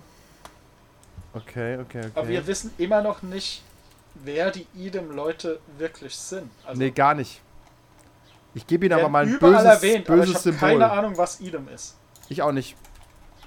Okay, 1.33 1.79
okay, 1.79 2.01
okay. 2.01 2.11
Aber 2.15 2.29
wir 2.29 2.47
wissen 2.47 2.73
immer 2.79 3.03
noch 3.03 3.23
nicht, 3.23 3.63
wer 4.15 4.51
die 4.51 4.67
Idem-Leute 4.75 5.61
wirklich 5.79 6.17
sind. 6.17 6.51
Also, 6.65 6.79
nee, 6.81 6.91
gar 6.91 7.15
nicht. 7.15 7.41
Ich 8.55 8.67
gebe 8.67 8.87
Ihnen 8.87 8.99
aber 8.99 9.09
mal 9.09 9.25
ein 9.25 9.35
überall 9.35 9.53
böses, 9.53 9.67
erwähnt, 9.67 10.09
aber 10.09 10.19
ich 10.19 10.25
böses 10.31 10.35
habe 10.37 10.43
Symbol. 10.43 10.69
keine 10.69 10.91
Ahnung, 10.91 11.19
was 11.19 11.41
Idem 11.41 11.69
ist. 11.69 11.97
Ich 12.29 12.41
auch 12.41 12.53
nicht. 12.53 12.75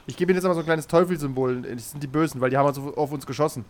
Ich 0.06 0.16
gebe 0.16 0.32
Ihnen 0.32 0.38
jetzt 0.38 0.46
aber 0.46 0.54
so 0.54 0.62
ein 0.62 0.66
kleines 0.66 0.88
Teufelssymbol. 0.88 1.64
Das 1.64 1.92
sind 1.92 2.02
die 2.02 2.08
Bösen, 2.08 2.40
weil 2.40 2.50
die 2.52 2.58
haben 2.58 2.68
uns 2.68 2.78
auf, 2.78 2.96
auf 2.96 3.12
uns 3.12 3.26
geschossen. 3.26 3.66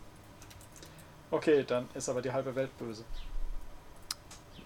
Okay, 1.31 1.63
dann 1.65 1.87
ist 1.93 2.09
aber 2.09 2.21
die 2.21 2.31
halbe 2.31 2.53
Welt 2.55 2.77
böse. 2.77 3.03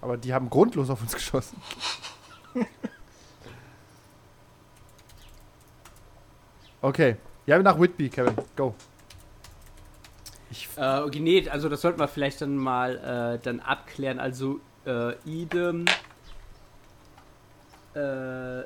Aber 0.01 0.17
die 0.17 0.33
haben 0.33 0.49
grundlos 0.49 0.89
auf 0.89 1.01
uns 1.01 1.13
geschossen. 1.13 1.61
Okay. 6.83 7.15
Ja, 7.45 7.57
nach 7.59 7.79
Whitby, 7.79 8.09
Kevin. 8.09 8.35
Go. 8.57 8.75
Ich, 10.51 10.67
Äh, 10.75 10.99
okay, 10.99 11.19
nee, 11.21 11.49
also 11.49 11.69
das 11.69 11.81
sollten 11.81 11.99
wir 11.99 12.07
vielleicht 12.09 12.41
dann 12.41 12.57
mal 12.57 13.37
äh, 13.37 13.43
dann 13.43 13.59
abklären. 13.61 14.19
Also 14.19 14.59
äh, 14.85 15.13
Idem 15.25 15.85
äh, 17.95 18.63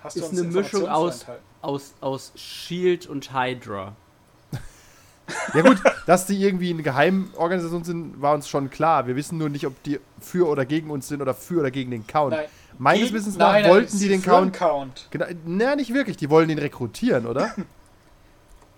Hast 0.00 0.16
Ist 0.16 0.22
du 0.26 0.28
uns 0.30 0.38
eine 0.40 0.48
Mischung 0.52 0.86
aus- 0.88 1.26
aus, 1.62 1.94
aus 2.00 2.32
Shield 2.36 3.06
und 3.06 3.32
Hydra. 3.32 3.96
ja 5.54 5.62
gut, 5.62 5.82
dass 6.06 6.26
die 6.26 6.40
irgendwie 6.40 6.70
eine 6.70 6.82
Geheimorganisation 6.82 7.82
sind, 7.84 8.20
war 8.22 8.34
uns 8.34 8.48
schon 8.48 8.70
klar. 8.70 9.06
Wir 9.08 9.16
wissen 9.16 9.38
nur 9.38 9.48
nicht, 9.48 9.66
ob 9.66 9.82
die 9.82 9.98
für 10.20 10.46
oder 10.46 10.64
gegen 10.66 10.90
uns 10.90 11.08
sind 11.08 11.20
oder 11.22 11.34
für 11.34 11.60
oder 11.60 11.70
gegen 11.72 11.90
den 11.90 12.06
Count. 12.06 12.32
Nein. 12.34 12.46
Meines 12.78 13.12
Wissens 13.12 13.36
nach 13.36 13.52
nein, 13.52 13.62
nein, 13.62 13.70
wollten 13.72 13.96
sie 13.96 14.06
die 14.06 14.12
den 14.12 14.22
Count... 14.22 14.54
Count. 14.54 15.08
Genau, 15.10 15.26
na, 15.44 15.76
nicht 15.76 15.92
wirklich. 15.92 16.16
Die 16.16 16.30
wollen 16.30 16.48
ihn 16.48 16.58
rekrutieren, 16.58 17.26
oder? 17.26 17.54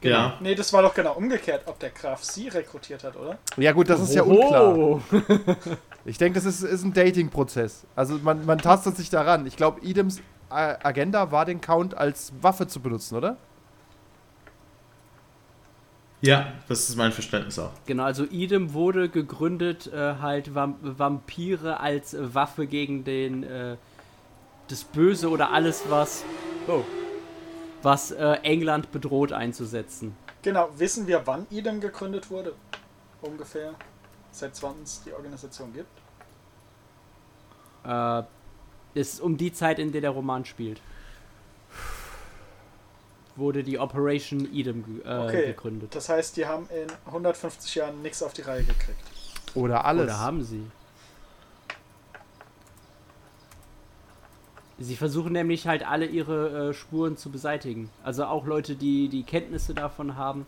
Ja. 0.02 0.38
Nee, 0.40 0.54
das 0.54 0.72
war 0.72 0.80
doch 0.80 0.94
genau 0.94 1.12
umgekehrt, 1.12 1.64
ob 1.66 1.78
der 1.78 1.90
Graf 1.90 2.24
sie 2.24 2.48
rekrutiert 2.48 3.04
hat, 3.04 3.16
oder? 3.16 3.38
Ja 3.58 3.72
gut, 3.72 3.90
das 3.90 4.00
ist 4.00 4.14
ja 4.14 4.22
unklar. 4.22 5.00
Ich 6.06 6.16
denke, 6.16 6.40
das 6.40 6.46
ist, 6.46 6.62
ist 6.62 6.82
ein 6.82 6.94
Dating-Prozess. 6.94 7.84
Also 7.94 8.18
man, 8.22 8.46
man 8.46 8.56
tastet 8.56 8.96
sich 8.96 9.10
daran. 9.10 9.46
Ich 9.46 9.56
glaube, 9.56 9.80
Idems 9.82 10.20
äh, 10.48 10.76
Agenda 10.82 11.30
war, 11.30 11.44
den 11.44 11.60
Count 11.60 11.94
als 11.94 12.32
Waffe 12.40 12.66
zu 12.66 12.80
benutzen, 12.80 13.16
oder? 13.16 13.36
Ja, 16.22 16.52
das 16.68 16.88
ist 16.88 16.96
mein 16.96 17.12
Verständnis 17.12 17.58
auch. 17.58 17.70
Genau, 17.86 18.04
also 18.04 18.24
Idem 18.24 18.74
wurde 18.74 19.08
gegründet, 19.08 19.90
äh, 19.92 20.14
halt 20.20 20.54
Vam 20.54 20.76
Vampire 20.80 21.80
als 21.80 22.16
Waffe 22.18 22.66
gegen 22.66 23.04
den 23.04 23.42
äh, 23.42 23.76
das 24.70 24.84
Böse 24.84 25.28
oder 25.28 25.50
alles, 25.52 25.82
was 25.88 26.24
oh, 26.68 26.82
was 27.82 28.10
äh, 28.10 28.38
England 28.42 28.92
bedroht 28.92 29.32
einzusetzen. 29.32 30.16
Genau, 30.42 30.68
wissen 30.76 31.06
wir, 31.06 31.26
wann 31.26 31.46
Idem 31.50 31.80
gegründet 31.80 32.30
wurde? 32.30 32.54
Ungefähr. 33.22 33.74
Seit 34.32 34.62
wann 34.62 34.76
es 34.82 35.02
die 35.04 35.12
Organisation 35.12 35.72
gibt? 35.72 35.88
Äh, 37.84 38.22
ist 38.94 39.20
um 39.20 39.36
die 39.36 39.52
Zeit, 39.52 39.78
in 39.78 39.92
der 39.92 40.00
der 40.00 40.10
Roman 40.10 40.44
spielt. 40.44 40.80
Wurde 43.36 43.62
die 43.64 43.78
Operation 43.78 44.52
Idem 44.52 45.00
äh, 45.04 45.18
Okay. 45.18 45.46
gegründet. 45.46 45.94
Das 45.94 46.08
heißt, 46.08 46.36
die 46.36 46.46
haben 46.46 46.68
in 46.70 46.88
150 47.06 47.74
Jahren 47.74 48.02
nichts 48.02 48.22
auf 48.22 48.32
die 48.32 48.42
Reihe 48.42 48.64
gekriegt. 48.64 49.02
Oder 49.54 49.84
alles. 49.84 50.04
Oder 50.04 50.18
haben 50.18 50.42
sie? 50.42 50.62
Sie 54.82 54.96
versuchen 54.96 55.32
nämlich 55.34 55.66
halt 55.66 55.86
alle 55.86 56.06
ihre 56.06 56.70
äh, 56.70 56.74
Spuren 56.74 57.16
zu 57.18 57.30
beseitigen. 57.30 57.90
Also 58.02 58.24
auch 58.24 58.46
Leute, 58.46 58.76
die 58.76 59.08
die 59.10 59.22
Kenntnisse 59.24 59.74
davon 59.74 60.16
haben. 60.16 60.46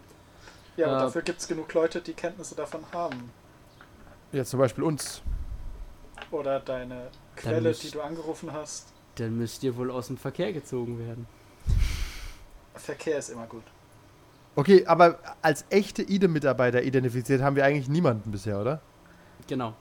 Ja, 0.76 0.86
aber 0.86 0.96
Äh, 0.96 1.00
dafür 1.00 1.22
gibt 1.22 1.40
es 1.40 1.46
genug 1.48 1.72
Leute, 1.74 2.00
die 2.00 2.14
Kenntnisse 2.14 2.54
davon 2.54 2.80
haben. 2.94 3.30
Ja, 4.32 4.42
zum 4.44 4.58
Beispiel 4.58 4.84
uns. 4.84 5.20
Oder 6.30 6.60
deine 6.60 7.08
Quelle, 7.36 7.60
müsst- 7.60 7.82
die 7.82 7.90
du 7.90 8.00
angerufen 8.00 8.52
hast. 8.52 8.88
Dann 9.16 9.36
müsst 9.36 9.62
ihr 9.62 9.76
wohl 9.76 9.90
aus 9.90 10.06
dem 10.06 10.16
Verkehr 10.16 10.54
gezogen 10.54 10.98
werden. 10.98 11.26
Verkehr 12.74 13.18
ist 13.18 13.28
immer 13.28 13.46
gut. 13.46 13.62
Okay, 14.56 14.86
aber 14.86 15.18
als 15.42 15.66
echte 15.68 16.02
Idem-Mitarbeiter 16.02 16.82
identifiziert 16.82 17.42
haben 17.42 17.56
wir 17.56 17.66
eigentlich 17.66 17.88
niemanden 17.88 18.30
bisher, 18.30 18.58
oder? 18.58 18.80
Genau. 19.46 19.74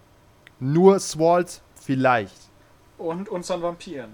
Nur 0.59 0.99
Swalt 0.99 1.61
vielleicht. 1.75 2.49
Und 2.97 3.29
unseren 3.29 3.61
Vampiren. 3.61 4.13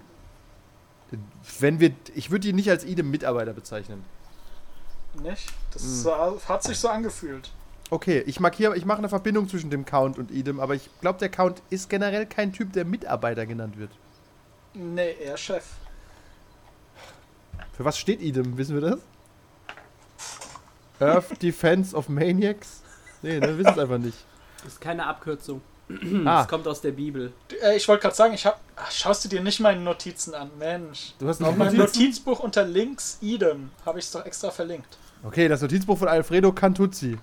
Wenn 1.60 1.80
wir, 1.80 1.92
ich 2.16 2.32
würde 2.32 2.48
ihn 2.48 2.56
nicht 2.56 2.70
als 2.70 2.84
Idem-Mitarbeiter 2.84 3.54
bezeichnen. 3.54 4.04
Nicht? 5.22 5.52
Das 5.74 6.06
Hm. 6.06 6.40
hat 6.48 6.64
sich 6.64 6.78
so 6.80 6.90
angefühlt. 6.90 7.52
Okay, 7.90 8.22
ich 8.26 8.40
markiere, 8.42 8.76
ich 8.76 8.84
mache 8.86 8.98
eine 8.98 9.08
Verbindung 9.10 9.48
zwischen 9.48 9.70
dem 9.70 9.86
Count 9.86 10.18
und 10.18 10.30
Idem, 10.32 10.60
aber 10.60 10.76
ich 10.76 10.90
glaube, 11.00 11.20
der 11.20 11.30
Count 11.30 11.62
ist 11.70 11.90
generell 11.90 12.26
kein 12.26 12.52
Typ, 12.52 12.74
der 12.74 12.84
Mitarbeiter 12.84 13.46
genannt 13.46 13.78
wird. 13.78 13.92
Nee, 14.74 15.14
eher 15.24 15.38
Chef. 15.38 15.64
Für 17.72 17.86
was 17.86 17.98
steht 17.98 18.22
Idem? 18.22 18.58
Wissen 18.58 18.76
wir 18.76 18.82
das? 18.82 19.00
Earth 21.00 21.42
Defense 21.42 21.96
of 21.96 22.10
Maniacs? 22.10 22.82
Nee, 23.22 23.40
ne, 23.40 23.48
wir 23.48 23.58
wissen 23.60 23.72
es 23.72 23.80
einfach 23.80 23.98
nicht. 24.00 24.18
Das 24.64 24.74
ist 24.74 24.82
keine 24.82 25.06
Abkürzung. 25.06 25.62
Ah, 25.90 26.40
Das 26.42 26.48
kommt 26.50 26.68
aus 26.68 26.82
der 26.82 26.92
Bibel. 26.92 27.32
Äh, 27.64 27.78
ich 27.78 27.88
wollte 27.88 28.02
gerade 28.04 28.16
sagen, 28.16 28.34
ich 28.34 28.46
hab. 28.46 28.60
Ach, 28.76 28.92
schaust 28.92 29.24
du 29.24 29.30
dir 29.30 29.42
nicht 29.42 29.60
meine 29.62 29.80
Notizen 29.80 30.34
an, 30.36 30.52
Mensch. 30.60 31.14
du 31.20 31.28
hast 31.28 31.42
auch 31.42 31.56
Mein? 31.56 31.76
Notizbuch 31.76 32.40
unter 32.40 32.64
links 32.66 33.18
Idem 33.22 33.72
habe 33.86 34.00
ich 34.00 34.06
es 34.06 34.12
doch 34.12 34.26
extra 34.26 34.52
verlinkt. 34.52 34.98
Okay, 35.24 35.48
das 35.48 35.62
Notizbuch 35.62 35.98
von 35.98 36.08
Alfredo 36.10 36.52
Cantuzzi. 36.52 37.18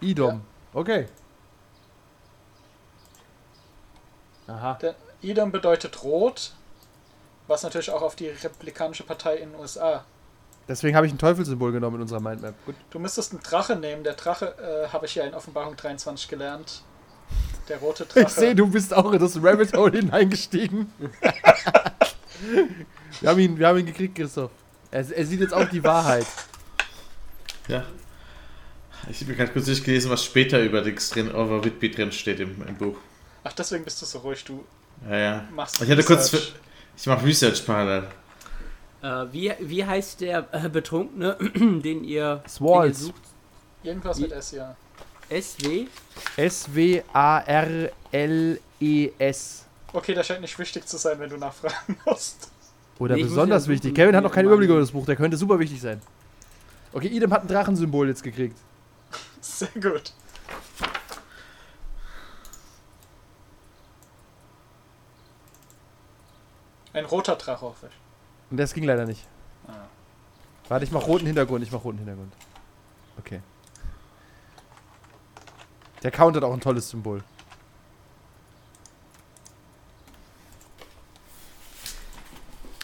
Idom. 0.00 0.40
Okay. 0.74 1.06
Aha. 4.46 4.74
Der 4.82 4.94
Idem 5.22 5.52
bedeutet 5.52 6.02
rot, 6.02 6.52
was 7.46 7.62
natürlich 7.62 7.90
auch 7.90 8.02
auf 8.02 8.16
die 8.16 8.28
Republikanische 8.28 9.04
Partei 9.04 9.36
in 9.36 9.52
den 9.52 9.60
USA. 9.60 10.04
Deswegen 10.68 10.96
habe 10.96 11.06
ich 11.06 11.12
ein 11.12 11.18
Teufelssymbol 11.18 11.72
genommen 11.72 11.96
in 11.96 12.02
unserer 12.02 12.20
Mindmap. 12.20 12.54
Gut. 12.66 12.74
Du 12.90 12.98
müsstest 12.98 13.32
einen 13.32 13.42
Drache 13.42 13.76
nehmen. 13.76 14.04
Der 14.04 14.14
Drache 14.14 14.54
äh, 14.58 14.88
habe 14.92 15.06
ich 15.06 15.14
ja 15.14 15.24
in 15.24 15.34
Offenbarung 15.34 15.76
23 15.76 16.28
gelernt. 16.28 16.82
Der 17.70 17.78
rote 17.78 18.04
Drache. 18.04 18.20
Ich 18.20 18.28
sehe, 18.28 18.54
du 18.54 18.66
bist 18.66 18.92
auch 18.92 19.12
in 19.12 19.20
das 19.20 19.42
Rabbit 19.42 19.72
Hole 19.74 19.96
hineingestiegen. 19.98 20.92
wir, 23.20 23.30
haben 23.30 23.38
ihn, 23.38 23.58
wir 23.58 23.68
haben 23.68 23.78
ihn 23.78 23.86
gekriegt, 23.86 24.16
Christoph. 24.16 24.50
Er, 24.90 25.08
er 25.08 25.24
sieht 25.24 25.40
jetzt 25.40 25.54
auch 25.54 25.68
die 25.68 25.82
Wahrheit. 25.84 26.26
Ja. 27.68 27.84
Ich 29.08 29.20
habe 29.20 29.30
mir 29.30 29.36
gerade 29.36 29.52
kurz 29.52 29.66
durchgelesen, 29.66 30.10
was 30.10 30.24
später 30.24 30.60
über 30.60 30.82
Dix 30.82 31.10
drin, 31.10 31.32
over 31.32 31.64
Whitby 31.64 31.92
drin 31.92 32.10
steht 32.12 32.40
im, 32.40 32.60
im 32.66 32.74
Buch. 32.76 32.96
Ach, 33.44 33.52
deswegen 33.52 33.84
bist 33.84 34.02
du 34.02 34.06
so 34.06 34.18
ruhig. 34.18 34.44
Du 34.44 34.64
Ja, 35.08 35.16
ja. 35.16 35.48
machst 35.54 35.80
Ich 35.80 35.88
hatte 35.88 36.02
kurz. 36.02 36.32
Research. 36.32 36.52
Ich 36.96 37.06
mache 37.06 37.24
Research 37.24 37.64
parallel. 37.64 38.08
Äh, 39.02 39.26
wie, 39.32 39.52
wie 39.60 39.84
heißt 39.86 40.20
der 40.20 40.48
äh, 40.52 40.68
Betrunkene, 40.68 41.36
den 41.54 41.62
ihr, 41.62 41.80
den 41.80 42.04
ihr 42.04 42.42
Swalls. 42.48 43.00
sucht? 43.00 43.22
Irgendwas 43.82 44.18
mit 44.18 44.32
S, 44.32 44.50
ja. 44.50 44.76
SW? 45.30 45.86
S-W-A-R-L-E-S. 46.36 47.06
Okay, 49.92 50.14
das 50.14 50.26
scheint 50.26 50.40
nicht 50.40 50.58
wichtig 50.58 50.86
zu 50.86 50.96
sein, 50.96 51.18
wenn 51.18 51.30
du 51.30 51.36
nachfragen 51.36 51.96
musst. 52.04 52.50
Oder 52.98 53.16
Nee, 53.16 53.22
muss 53.22 53.30
besonders 53.30 53.66
ja 53.66 53.72
wichtig. 53.72 53.94
Kevin 53.94 54.14
hat 54.14 54.22
noch 54.22 54.32
keinen. 54.32 54.46
Überblick 54.46 54.70
über 54.70 54.80
das 54.80 54.90
Buch. 54.90 55.06
Der 55.06 55.16
könnte 55.16 55.36
super 55.36 55.58
wichtig 55.58 55.80
sein. 55.80 56.00
Okay, 56.92 57.08
Idem 57.08 57.32
hat 57.32 57.42
ein 57.42 57.48
Drachensymbol 57.48 58.08
jetzt 58.08 58.22
gekriegt. 58.22 58.56
Sehr 59.40 59.68
gut. 59.80 60.12
Ein 66.92 67.04
roter 67.04 67.36
Drache, 67.36 67.60
hoffe 67.62 67.86
ich. 67.86 67.92
Und 68.50 68.56
das 68.56 68.74
ging 68.74 68.84
leider 68.84 69.06
nicht. 69.06 69.26
Ah. 69.68 69.72
Warte, 70.68 70.84
ich 70.84 70.90
mach 70.90 71.06
roten 71.06 71.26
Hintergrund. 71.26 71.62
Ich 71.62 71.70
mach 71.70 71.84
roten 71.84 71.98
Hintergrund. 71.98 72.32
Okay. 73.18 73.40
Der 76.02 76.10
Count 76.10 76.36
hat 76.36 76.44
auch 76.44 76.52
ein 76.52 76.60
tolles 76.60 76.88
Symbol. 76.90 77.22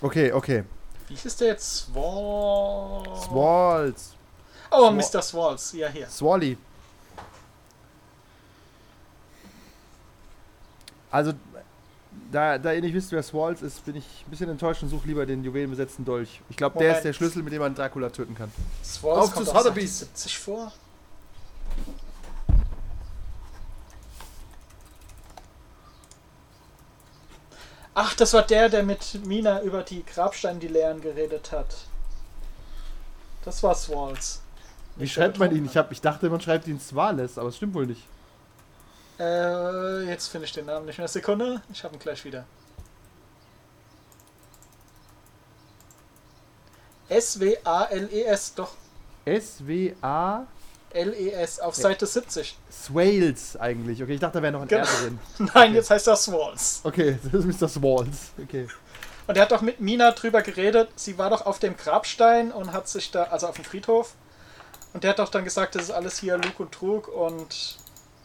Okay, 0.03 0.33
okay. 0.33 0.65
Wie 1.09 1.15
hieß 1.15 1.37
der 1.37 1.49
jetzt? 1.49 1.87
Swall. 1.87 3.05
Swalls. 3.23 4.15
Oh, 4.71 4.89
Swal- 4.91 4.93
Mr. 4.93 5.23
Swalls. 5.23 5.73
Ja, 5.73 5.89
hier. 5.89 6.09
Swally. 6.09 6.59
Also, 11.11 11.33
da, 12.31 12.59
da 12.59 12.73
ihr 12.73 12.81
nicht 12.83 12.93
wisst, 12.93 13.13
wer 13.13 13.23
Swalls 13.23 13.63
ist, 13.63 13.85
bin 13.87 13.97
ich 13.97 14.05
ein 14.27 14.31
bisschen 14.31 14.51
enttäuscht 14.51 14.83
und 14.83 14.89
suche 14.91 15.07
lieber 15.07 15.25
den 15.25 15.45
juwelenbesetzten 15.45 16.05
Dolch. 16.05 16.41
Ich 16.51 16.57
glaube, 16.57 16.79
der 16.79 16.97
ist 16.97 17.05
der 17.05 17.13
Schlüssel, 17.13 17.43
mit 17.43 17.53
dem 17.53 17.61
man 17.61 17.75
Dracula 17.75 18.11
töten 18.11 18.35
kann. 18.35 18.51
Swalls 18.85 19.29
Auf 19.29 19.33
kommt 19.35 19.47
zu 19.47 19.53
Sotheby's. 19.55 20.01
70 20.01 20.39
vor. 20.39 20.73
Ach, 27.99 28.15
das 28.15 28.35
war 28.35 28.43
der, 28.43 28.69
der 28.69 28.83
mit 28.83 29.25
Mina 29.25 29.63
über 29.63 29.83
die 29.83 30.05
Grabsteine, 30.05 30.59
die 30.59 30.69
leeren, 30.69 31.01
geredet 31.01 31.51
hat. 31.51 31.75
Das 33.43 33.63
war 33.63 33.75
Swalls. 33.75 34.43
Wie 34.97 35.09
schreibt 35.09 35.39
man 35.39 35.51
ihn? 35.57 35.65
Ich, 35.65 35.79
hab, 35.79 35.91
ich 35.91 36.03
dachte, 36.03 36.29
man 36.29 36.43
schreibt 36.43 36.67
ihn 36.67 36.79
Swales, 36.79 37.39
aber 37.39 37.49
es 37.49 37.57
stimmt 37.57 37.73
wohl 37.73 37.87
nicht. 37.87 38.03
Äh, 39.19 40.03
jetzt 40.11 40.29
finde 40.29 40.45
ich 40.45 40.53
den 40.53 40.67
Namen 40.67 40.85
nicht 40.85 40.99
mehr. 40.99 41.09
Sekunde, 41.09 41.63
ich 41.73 41.85
habe 41.85 41.95
ihn 41.95 41.99
gleich 41.99 42.23
wieder. 42.23 42.45
S-W-A-L-E-S, 47.09 48.55
doch. 48.57 48.75
S-W-A. 49.25 50.47
S-W-A-L-E-S 50.97 51.61
auf 51.61 51.75
Seite 51.75 52.07
70. 52.07 52.57
Swales 52.71 53.57
eigentlich. 53.57 54.03
Okay, 54.03 54.15
ich 54.15 54.21
dachte, 54.21 54.39
da 54.39 54.43
wäre 54.43 54.53
noch 54.53 54.63
ein 54.63 54.69
Genau. 54.69 54.83
R 54.83 54.89
drin. 55.03 55.19
Nein, 55.55 55.75
jetzt 55.75 55.91
heißt 55.91 56.07
er 56.07 56.17
Swalls. 56.17 56.81
Okay, 56.85 57.19
das 57.33 57.45
ist 57.45 57.61
Mr. 57.61 57.69
Swalls. 57.69 58.33
Okay. 58.43 58.67
Und 59.27 59.37
er 59.37 59.43
hat 59.43 59.53
doch 59.53 59.61
mit 59.61 59.81
Mina 59.81 60.13
drüber 60.13 60.43
geredet. 60.43 60.89
Sie 60.97 61.19
war 61.19 61.31
doch 61.31 61.47
auf 61.47 61.59
dem 61.59 61.77
Grabstein 61.77 62.53
und 62.53 62.73
hat 62.73 62.89
sich 62.89 63.11
da, 63.11 63.25
also 63.25 63.49
auf 63.49 63.57
dem 63.57 63.65
Friedhof. 63.65 64.15
Und 64.93 65.05
der 65.05 65.11
hat 65.11 65.19
doch 65.19 65.29
dann 65.29 65.45
gesagt, 65.45 65.75
das 65.75 65.85
ist 65.85 65.91
alles 65.91 66.19
hier 66.19 66.39
Lug 66.39 66.59
und 66.59 66.73
Trug 66.73 67.09
und 67.09 67.77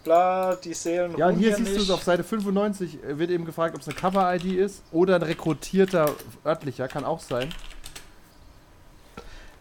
bla, 0.03 0.55
die 0.55 0.73
Seelen 0.73 1.17
Ja, 1.17 1.27
ruhen 1.27 1.37
hier 1.37 1.55
siehst 1.55 1.75
du 1.75 1.81
es 1.81 1.89
auf 1.89 2.03
Seite 2.03 2.23
95, 2.23 3.03
äh, 3.03 3.19
wird 3.19 3.29
eben 3.29 3.45
gefragt, 3.45 3.75
ob 3.75 3.81
es 3.81 3.87
eine 3.87 3.95
Cover-ID 3.95 4.45
ist 4.57 4.81
oder 4.91 5.15
ein 5.15 5.21
rekrutierter 5.23 6.13
örtlicher, 6.45 6.87
kann 6.87 7.03
auch 7.03 7.19
sein. 7.19 7.53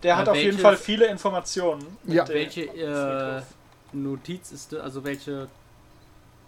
Der 0.02 0.16
hat 0.16 0.28
auf 0.28 0.36
jeden 0.36 0.58
Fall 0.58 0.76
viele 0.76 1.06
Informationen. 1.06 1.84
Ja. 2.04 2.26
Welche 2.28 2.62
äh. 2.62 3.42
Notiz 3.92 4.52
ist 4.52 4.72
das? 4.72 4.80
Also 4.80 5.04
welche 5.04 5.48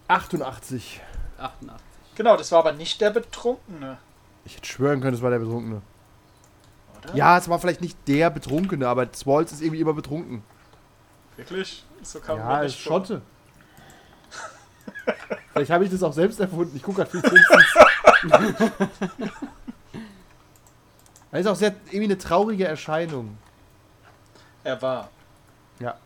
88. 0.08 1.00
88? 1.38 1.86
Genau, 2.14 2.36
das 2.36 2.52
war 2.52 2.60
aber 2.60 2.72
nicht 2.72 3.00
der 3.00 3.10
Betrunkene, 3.10 3.98
Ich 4.44 4.56
hätte 4.56 4.66
schwören 4.66 5.00
können, 5.00 5.16
es 5.16 5.22
war 5.22 5.30
der 5.30 5.38
Betrunkene. 5.38 5.80
oder? 7.02 7.14
Ja, 7.14 7.38
es 7.38 7.48
war 7.48 7.58
vielleicht 7.58 7.80
nicht 7.80 7.96
der 8.06 8.30
Betrunkene, 8.30 8.86
aber 8.86 9.08
Swalls 9.14 9.52
ist 9.52 9.62
irgendwie 9.62 9.80
immer 9.80 9.94
betrunken. 9.94 10.42
Wirklich? 11.36 11.84
So 12.02 12.20
kam 12.20 12.38
Ja, 12.38 12.46
mir 12.46 12.64
ist 12.64 12.72
nicht. 12.72 12.82
Schotte. 12.82 13.22
vielleicht 15.52 15.70
habe 15.70 15.84
ich 15.84 15.90
das 15.90 16.02
auch 16.02 16.12
selbst 16.12 16.38
erfunden. 16.38 16.76
Ich 16.76 16.82
gucke 16.82 17.02
gerade 17.02 17.10
viel 17.10 17.20
Simpsons. 17.20 17.74
Das 21.32 21.40
ist 21.40 21.46
auch 21.46 21.56
sehr 21.56 21.74
irgendwie 21.86 22.04
eine 22.04 22.18
traurige 22.18 22.66
Erscheinung. 22.66 23.38
Er 24.64 24.80
war. 24.80 25.10
Ja. 25.80 25.96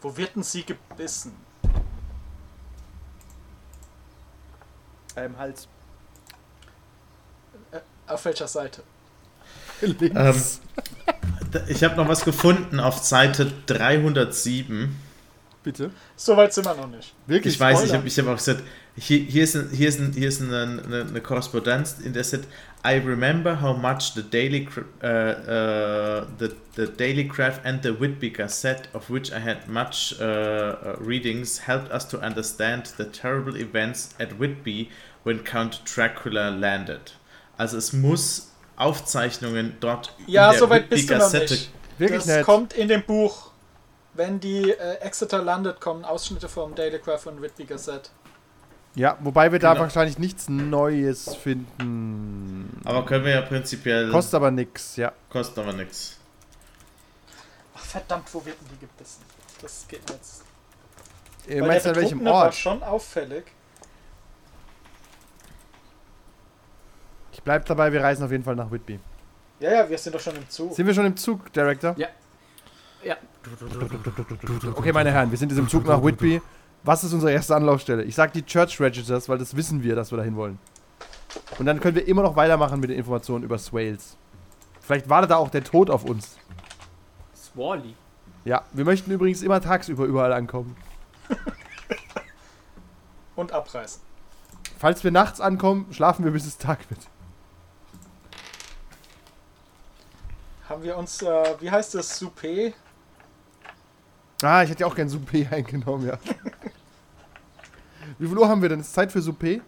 Wo 0.00 0.16
wird 0.16 0.34
denn 0.34 0.42
sie 0.42 0.64
gebissen? 0.64 1.36
Äh, 5.14 5.26
Im 5.26 5.38
Hals. 5.38 5.68
Auf 8.06 8.24
welcher 8.24 8.48
Seite? 8.48 8.82
Links. 9.80 10.60
Ich 11.68 11.84
habe 11.84 11.96
noch 11.96 12.08
was 12.08 12.24
gefunden 12.24 12.80
auf 12.80 12.98
Seite 12.98 13.52
307. 13.66 14.96
Bitte. 15.62 15.90
So 16.16 16.36
weit 16.36 16.54
sind 16.54 16.64
wir 16.64 16.74
noch 16.74 16.88
nicht. 16.88 17.14
Wirklich? 17.26 17.54
Ich 17.54 17.60
weiß, 17.60 17.80
ich 17.80 17.88
Spoiler? 17.88 17.98
habe 17.98 18.08
ich 18.08 18.18
hab 18.18 18.26
auch 18.28 18.36
gesagt, 18.36 18.62
hier, 18.96 19.18
hier 19.18 19.44
ist, 19.44 19.56
ein, 19.56 19.68
hier 19.70 19.88
ist, 19.88 20.00
ein, 20.00 20.12
hier 20.12 20.28
ist 20.28 20.40
eine, 20.40 20.82
eine, 20.84 21.00
eine 21.02 21.20
Korrespondenz, 21.20 21.96
in 22.02 22.12
der 22.12 22.24
steht, 22.24 22.44
I 22.82 22.94
remember 22.94 23.56
how 23.56 23.74
much 23.74 24.14
the 24.14 24.22
Daily, 24.22 24.64
Cr- 24.64 24.80
uh, 25.02 25.06
uh, 25.06 26.26
the, 26.38 26.56
the 26.76 26.86
Daily 26.86 27.24
Craft 27.24 27.60
and 27.64 27.82
the 27.82 27.92
Whitby 27.92 28.30
Gazette, 28.30 28.88
of 28.94 29.10
which 29.10 29.30
I 29.32 29.38
had 29.38 29.68
much 29.68 30.14
uh, 30.18 30.24
uh, 30.24 30.96
readings, 30.98 31.58
helped 31.58 31.90
us 31.92 32.06
to 32.06 32.18
understand 32.20 32.86
the 32.96 33.04
terrible 33.04 33.56
events 33.56 34.14
at 34.18 34.38
Whitby 34.38 34.88
when 35.24 35.40
Count 35.40 35.82
Dracula 35.84 36.50
landed. 36.50 37.12
Also 37.58 37.76
es 37.76 37.92
muss 37.92 38.50
Aufzeichnungen 38.76 39.76
dort 39.80 40.14
Ja, 40.26 40.46
in 40.46 40.52
der 40.52 40.58
so 40.60 40.70
weit 40.70 40.82
Whitby 40.84 40.96
bist 40.96 41.10
du 41.10 41.14
noch 41.14 41.20
Gazette 41.20 41.52
nicht. 41.54 41.70
Wirklich 41.98 42.18
das 42.20 42.26
nett. 42.28 42.44
kommt 42.46 42.72
in 42.72 42.88
dem 42.88 43.02
Buch. 43.02 43.50
Wenn 44.14 44.40
die 44.40 44.70
äh, 44.70 44.94
Exeter 45.00 45.42
landet, 45.42 45.80
kommen 45.80 46.04
Ausschnitte 46.06 46.48
vom 46.48 46.74
Daily 46.74 46.98
Craft 46.98 47.26
und 47.26 47.42
Whitby 47.42 47.64
Gazette. 47.64 48.08
Ja, 48.96 49.16
wobei 49.20 49.52
wir 49.52 49.58
da 49.60 49.72
Genau. 49.72 49.82
wahrscheinlich 49.84 50.18
nichts 50.18 50.48
Neues 50.48 51.34
finden. 51.36 52.80
Aber 52.84 53.06
können 53.06 53.24
wir 53.24 53.32
ja 53.32 53.42
prinzipiell. 53.42 54.10
Kostet 54.10 54.34
aber 54.34 54.50
nix, 54.50 54.96
ja. 54.96 55.12
kostet 55.28 55.58
aber 55.58 55.72
nichts. 55.72 56.18
Ach 57.76 57.84
verdammt, 57.84 58.32
wo 58.34 58.44
wird 58.44 58.56
denn 58.60 58.68
die 58.74 58.86
gebissen? 58.86 59.22
Das 59.62 59.86
geht 59.88 60.08
jetzt. 60.10 60.42
Ihr 61.46 61.60
Weil 61.62 61.68
meinst 61.68 61.86
der 61.86 61.92
an 61.92 61.96
welchem 61.98 62.18
Betrunkene 62.18 62.30
war 62.30 62.44
Ort? 62.46 62.54
schon 62.54 62.82
auffällig. 62.82 63.44
Ich 67.32 67.42
bleib 67.42 67.64
dabei, 67.66 67.92
wir 67.92 68.02
reisen 68.02 68.24
auf 68.24 68.30
jeden 68.30 68.44
Fall 68.44 68.56
nach 68.56 68.70
Whitby. 68.70 68.98
Ja, 69.60 69.70
ja, 69.72 69.88
wir 69.88 69.98
sind 69.98 70.14
doch 70.14 70.20
schon 70.20 70.36
im 70.36 70.48
Zug. 70.48 70.74
Sind 70.74 70.86
wir 70.86 70.94
schon 70.94 71.06
im 71.06 71.16
Zug, 71.16 71.52
Director? 71.52 71.94
Ja. 71.96 72.08
Ja. 73.02 73.16
Okay, 74.76 74.92
meine 74.92 75.10
Herren, 75.10 75.30
wir 75.30 75.38
sind 75.38 75.50
jetzt 75.50 75.58
im 75.58 75.68
Zug 75.68 75.86
nach 75.86 76.02
Whitby. 76.02 76.42
Was 76.82 77.04
ist 77.04 77.12
unsere 77.12 77.32
erste 77.32 77.54
Anlaufstelle? 77.54 78.04
Ich 78.04 78.14
sag 78.14 78.32
die 78.32 78.44
Church 78.44 78.80
Registers, 78.80 79.28
weil 79.28 79.38
das 79.38 79.54
wissen 79.54 79.82
wir, 79.82 79.94
dass 79.94 80.10
wir 80.10 80.18
dahin 80.18 80.36
wollen. 80.36 80.58
Und 81.58 81.66
dann 81.66 81.80
können 81.80 81.94
wir 81.94 82.08
immer 82.08 82.22
noch 82.22 82.36
weitermachen 82.36 82.80
mit 82.80 82.90
den 82.90 82.98
Informationen 82.98 83.44
über 83.44 83.58
Swales. 83.58 84.16
Vielleicht 84.80 85.08
wartet 85.08 85.30
da 85.30 85.36
auch 85.36 85.50
der 85.50 85.62
Tod 85.62 85.90
auf 85.90 86.04
uns. 86.04 86.36
Swally. 87.34 87.94
Ja, 88.44 88.64
wir 88.72 88.84
möchten 88.84 89.10
übrigens 89.10 89.42
immer 89.42 89.60
tagsüber 89.60 90.04
überall 90.04 90.32
ankommen. 90.32 90.76
Und 93.36 93.52
abreißen. 93.52 94.00
Falls 94.78 95.04
wir 95.04 95.10
nachts 95.10 95.40
ankommen, 95.40 95.86
schlafen 95.92 96.24
wir 96.24 96.32
bis 96.32 96.46
es 96.46 96.56
Tag 96.56 96.78
wird. 96.88 97.00
Haben 100.68 100.82
wir 100.82 100.96
uns, 100.96 101.20
äh, 101.20 101.54
wie 101.60 101.70
heißt 101.70 101.94
das, 101.94 102.18
Souper? 102.18 102.72
Ah, 104.42 104.62
ich 104.62 104.70
hätte 104.70 104.80
ja 104.80 104.86
auch 104.86 104.94
gern 104.94 105.08
Souper 105.08 105.50
eingenommen, 105.50 106.06
ja. 106.06 106.18
Wie 108.18 108.26
viel 108.26 108.38
Uhr 108.38 108.48
haben 108.48 108.62
wir 108.62 108.68
denn? 108.68 108.80
Ist 108.80 108.92
Zeit 108.92 109.12
für 109.12 109.22
Souper? 109.22 109.60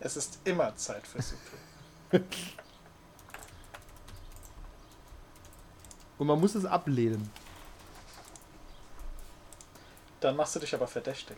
Es 0.00 0.16
ist 0.16 0.38
immer 0.44 0.74
Zeit 0.76 1.06
für 1.06 1.20
Souper. 1.22 1.58
Und 6.18 6.26
man 6.26 6.38
muss 6.38 6.54
es 6.54 6.64
ablehnen. 6.64 7.28
Dann 10.20 10.36
machst 10.36 10.54
du 10.54 10.60
dich 10.60 10.72
aber 10.72 10.86
verdächtig. 10.86 11.36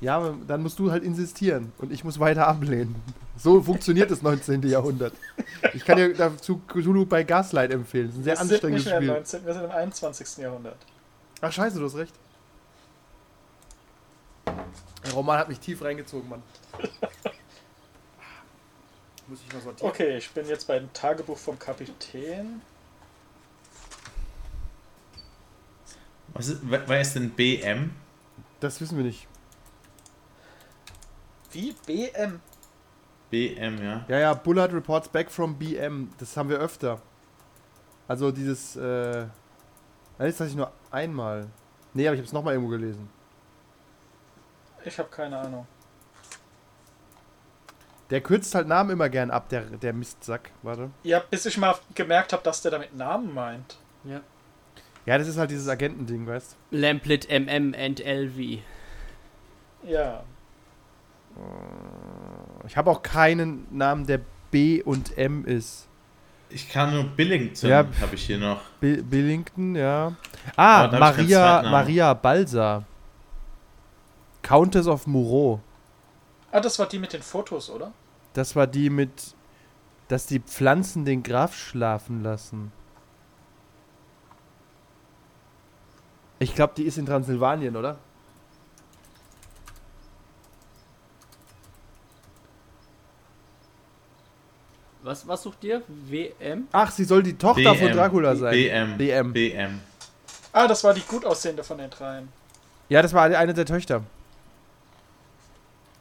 Ja, 0.00 0.34
dann 0.46 0.62
musst 0.62 0.78
du 0.78 0.90
halt 0.90 1.04
insistieren 1.04 1.72
und 1.78 1.90
ich 1.90 2.04
muss 2.04 2.18
weiter 2.20 2.46
ablehnen. 2.48 2.96
So 3.38 3.62
funktioniert 3.62 4.10
das 4.10 4.22
19. 4.22 4.62
Jahrhundert. 4.64 5.14
Ich 5.72 5.84
kann 5.84 5.96
dir 5.96 6.12
dazu 6.12 6.60
Cthulhu 6.66 7.06
bei 7.06 7.22
Gaslight 7.22 7.70
empfehlen. 7.70 8.08
Das 8.08 8.16
ist 8.16 8.40
ein 8.40 8.48
sehr 8.48 8.62
wir 8.62 8.80
sind 8.80 8.82
anstrengendes 8.82 8.84
nicht 8.84 8.92
mehr 8.92 9.00
Spiel. 9.00 9.08
19., 9.08 9.46
wir 9.46 9.54
sind 9.54 9.64
im 9.64 9.70
21. 9.70 10.36
Jahrhundert. 10.38 10.76
Ach 11.40 11.52
scheiße, 11.52 11.78
du 11.78 11.84
hast 11.84 11.94
recht. 11.96 12.12
Roman 15.16 15.38
hat 15.38 15.48
mich 15.48 15.58
tief 15.58 15.82
reingezogen, 15.82 16.28
Mann. 16.28 16.42
Muss 19.26 19.40
ich 19.44 19.52
mal 19.52 19.62
sortieren. 19.62 19.90
Okay, 19.90 20.18
ich 20.18 20.30
bin 20.30 20.46
jetzt 20.46 20.68
beim 20.68 20.92
Tagebuch 20.92 21.38
vom 21.38 21.58
Kapitän. 21.58 22.62
Was 26.28 26.48
ist, 26.48 26.60
wer 26.62 26.88
wer 26.88 27.00
ist 27.00 27.14
denn 27.14 27.30
BM? 27.30 27.90
Das 28.60 28.80
wissen 28.80 28.96
wir 28.96 29.04
nicht. 29.04 29.26
Wie? 31.50 31.74
BM? 31.86 32.40
BM, 33.30 33.82
ja. 33.82 34.04
Ja, 34.08 34.18
ja, 34.18 34.34
Bullard 34.34 34.72
reports 34.72 35.08
back 35.08 35.30
from 35.30 35.58
BM. 35.58 36.12
Das 36.18 36.36
haben 36.36 36.50
wir 36.50 36.58
öfter. 36.58 37.00
Also 38.06 38.30
dieses, 38.30 38.76
äh. 38.76 39.26
Nein, 40.18 40.28
das 40.28 40.38
hatte 40.38 40.50
ich 40.50 40.56
nur 40.56 40.70
einmal. 40.90 41.48
Nee, 41.94 42.06
aber 42.06 42.14
ich 42.14 42.20
habe 42.20 42.26
es 42.26 42.32
nochmal 42.32 42.54
irgendwo 42.54 42.70
gelesen. 42.70 43.08
Ich 44.86 44.98
habe 44.98 45.08
keine 45.10 45.36
Ahnung. 45.38 45.66
Der 48.10 48.20
kürzt 48.20 48.54
halt 48.54 48.68
Namen 48.68 48.90
immer 48.90 49.08
gern 49.08 49.32
ab, 49.32 49.48
der, 49.48 49.62
der 49.62 49.92
Mistsack. 49.92 50.50
Warte. 50.62 50.90
Ja, 51.02 51.18
bis 51.18 51.44
ich 51.44 51.58
mal 51.58 51.74
gemerkt 51.94 52.32
habe, 52.32 52.42
dass 52.44 52.62
der 52.62 52.70
damit 52.70 52.94
Namen 52.96 53.34
meint. 53.34 53.76
Ja. 54.04 54.20
Ja, 55.04 55.18
das 55.18 55.26
ist 55.26 55.38
halt 55.38 55.50
dieses 55.50 55.68
Agentending, 55.68 56.26
weißt 56.26 56.56
Lamplit 56.70 57.28
MM 57.28 57.74
and 57.76 58.00
LV. 58.00 58.60
Ja. 59.84 60.22
Ich 62.66 62.76
habe 62.76 62.90
auch 62.90 63.02
keinen 63.02 63.66
Namen, 63.76 64.06
der 64.06 64.20
B 64.52 64.82
und 64.82 65.18
M 65.18 65.44
ist. 65.44 65.88
Ich 66.48 66.68
kann 66.70 66.94
nur 66.94 67.04
Billington, 67.04 67.68
Ja. 67.68 67.78
habe 68.00 68.14
ich 68.14 68.22
hier 68.24 68.38
noch. 68.38 68.60
Bi 68.80 69.02
Billington, 69.02 69.74
ja. 69.74 70.14
Ah, 70.54 70.86
Maria. 70.96 71.62
Maria 71.62 72.14
Balsa. 72.14 72.84
Countess 74.46 74.86
of 74.86 75.08
Moureau. 75.08 75.60
Ah, 76.52 76.60
das 76.60 76.78
war 76.78 76.86
die 76.86 77.00
mit 77.00 77.12
den 77.12 77.20
Fotos, 77.22 77.68
oder? 77.68 77.92
Das 78.32 78.54
war 78.54 78.68
die 78.68 78.90
mit, 78.90 79.34
dass 80.06 80.26
die 80.26 80.38
Pflanzen 80.38 81.04
den 81.04 81.24
Graf 81.24 81.56
schlafen 81.56 82.22
lassen. 82.22 82.70
Ich 86.38 86.54
glaube, 86.54 86.74
die 86.76 86.84
ist 86.84 86.96
in 86.96 87.06
Transsilvanien, 87.06 87.74
oder? 87.74 87.98
Was, 95.02 95.26
was 95.26 95.42
sucht 95.42 95.64
ihr? 95.64 95.82
WM? 95.88 96.68
Ach, 96.70 96.92
sie 96.92 97.04
soll 97.04 97.24
die 97.24 97.36
Tochter 97.36 97.74
von 97.74 97.88
BM. 97.88 97.96
Dracula 97.96 98.36
sein. 98.36 98.52
BM. 98.52 98.96
BM. 98.96 99.32
BM. 99.32 99.80
Ah, 100.52 100.68
das 100.68 100.84
war 100.84 100.94
die 100.94 101.00
gut 101.00 101.24
aussehende 101.24 101.64
von 101.64 101.78
den 101.78 101.90
dreien. 101.90 102.28
Ja, 102.88 103.02
das 103.02 103.12
war 103.12 103.24
eine 103.24 103.52
der 103.52 103.66
Töchter. 103.66 104.04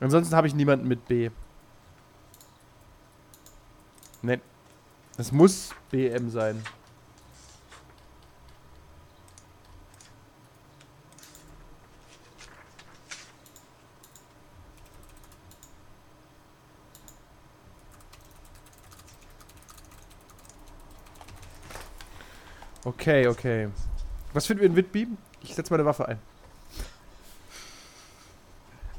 Ansonsten 0.06 0.36
habe 0.36 0.46
ich 0.46 0.54
niemanden 0.54 0.88
mit 0.88 1.08
B. 1.08 1.32
Ne. 4.22 4.39
Es 5.18 5.32
muss 5.32 5.72
BM 5.89 6.30
sein. 6.30 6.62
Okay, 22.84 23.28
okay. 23.28 23.70
Was 24.34 24.46
finden 24.46 24.62
wir 24.62 24.70
in 24.70 24.76
Witbeam? 24.76 25.18
Ich 25.41 25.56
setze 25.56 25.74
meine 25.74 25.84
Waffe 25.84 26.08
ein. 26.08 26.35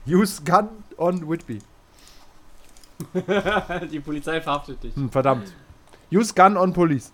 Use 0.07 0.41
gun 0.45 0.69
on 0.97 1.29
Whitby. 1.29 1.59
Die 3.91 4.01
Polizei 4.01 4.41
verhaftet 4.41 4.83
dich. 4.83 4.95
Hm, 4.95 5.11
verdammt. 5.11 5.53
Use 6.13 6.33
gun 6.35 6.57
on 6.57 6.73
police. 6.73 7.13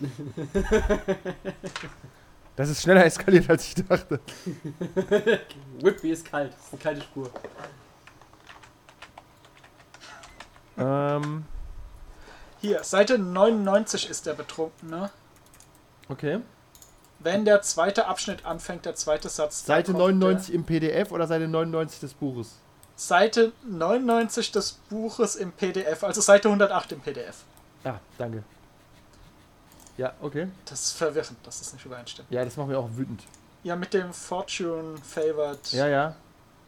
Das 2.56 2.68
ist 2.68 2.82
schneller 2.82 3.06
eskaliert, 3.06 3.48
als 3.48 3.68
ich 3.68 3.74
dachte. 3.86 4.20
Whitby 5.80 6.10
ist 6.10 6.26
kalt. 6.30 6.52
Das 6.52 6.64
ist 6.66 6.72
eine 6.74 6.82
kalte 6.82 7.00
Spur. 7.00 7.30
Ähm, 10.76 11.44
Hier, 12.60 12.84
Seite 12.84 13.18
99 13.18 14.10
ist 14.10 14.26
der 14.26 14.34
Betrunkene. 14.34 15.10
okay. 16.10 16.40
Wenn 17.22 17.44
der 17.44 17.60
zweite 17.62 18.06
Abschnitt 18.06 18.44
anfängt, 18.46 18.86
der 18.86 18.94
zweite 18.94 19.28
Satz. 19.28 19.64
Seite 19.66 19.92
kommt 19.92 20.18
99 20.18 20.54
im 20.54 20.64
PDF 20.64 21.12
oder 21.12 21.26
Seite 21.26 21.48
99 21.48 22.00
des 22.00 22.14
Buches? 22.14 22.56
Seite 22.96 23.52
99 23.64 24.52
des 24.52 24.72
Buches 24.88 25.36
im 25.36 25.52
PDF, 25.52 26.02
also 26.02 26.20
Seite 26.20 26.48
108 26.48 26.92
im 26.92 27.00
PDF. 27.00 27.44
Ja, 27.84 28.00
danke. 28.18 28.42
Ja, 29.96 30.14
okay. 30.22 30.48
Das 30.64 30.80
ist 30.82 30.92
verwirrend, 30.92 31.38
dass 31.44 31.58
das 31.58 31.72
nicht 31.74 31.84
übereinstimmt. 31.84 32.30
Ja, 32.30 32.44
das 32.44 32.56
macht 32.56 32.68
mich 32.68 32.76
auch 32.76 32.88
wütend. 32.94 33.22
Ja, 33.62 33.76
mit 33.76 33.92
dem 33.92 34.12
Fortune 34.14 34.96
Favored, 35.02 35.72
Ja, 35.72 35.86
ja. 35.88 36.14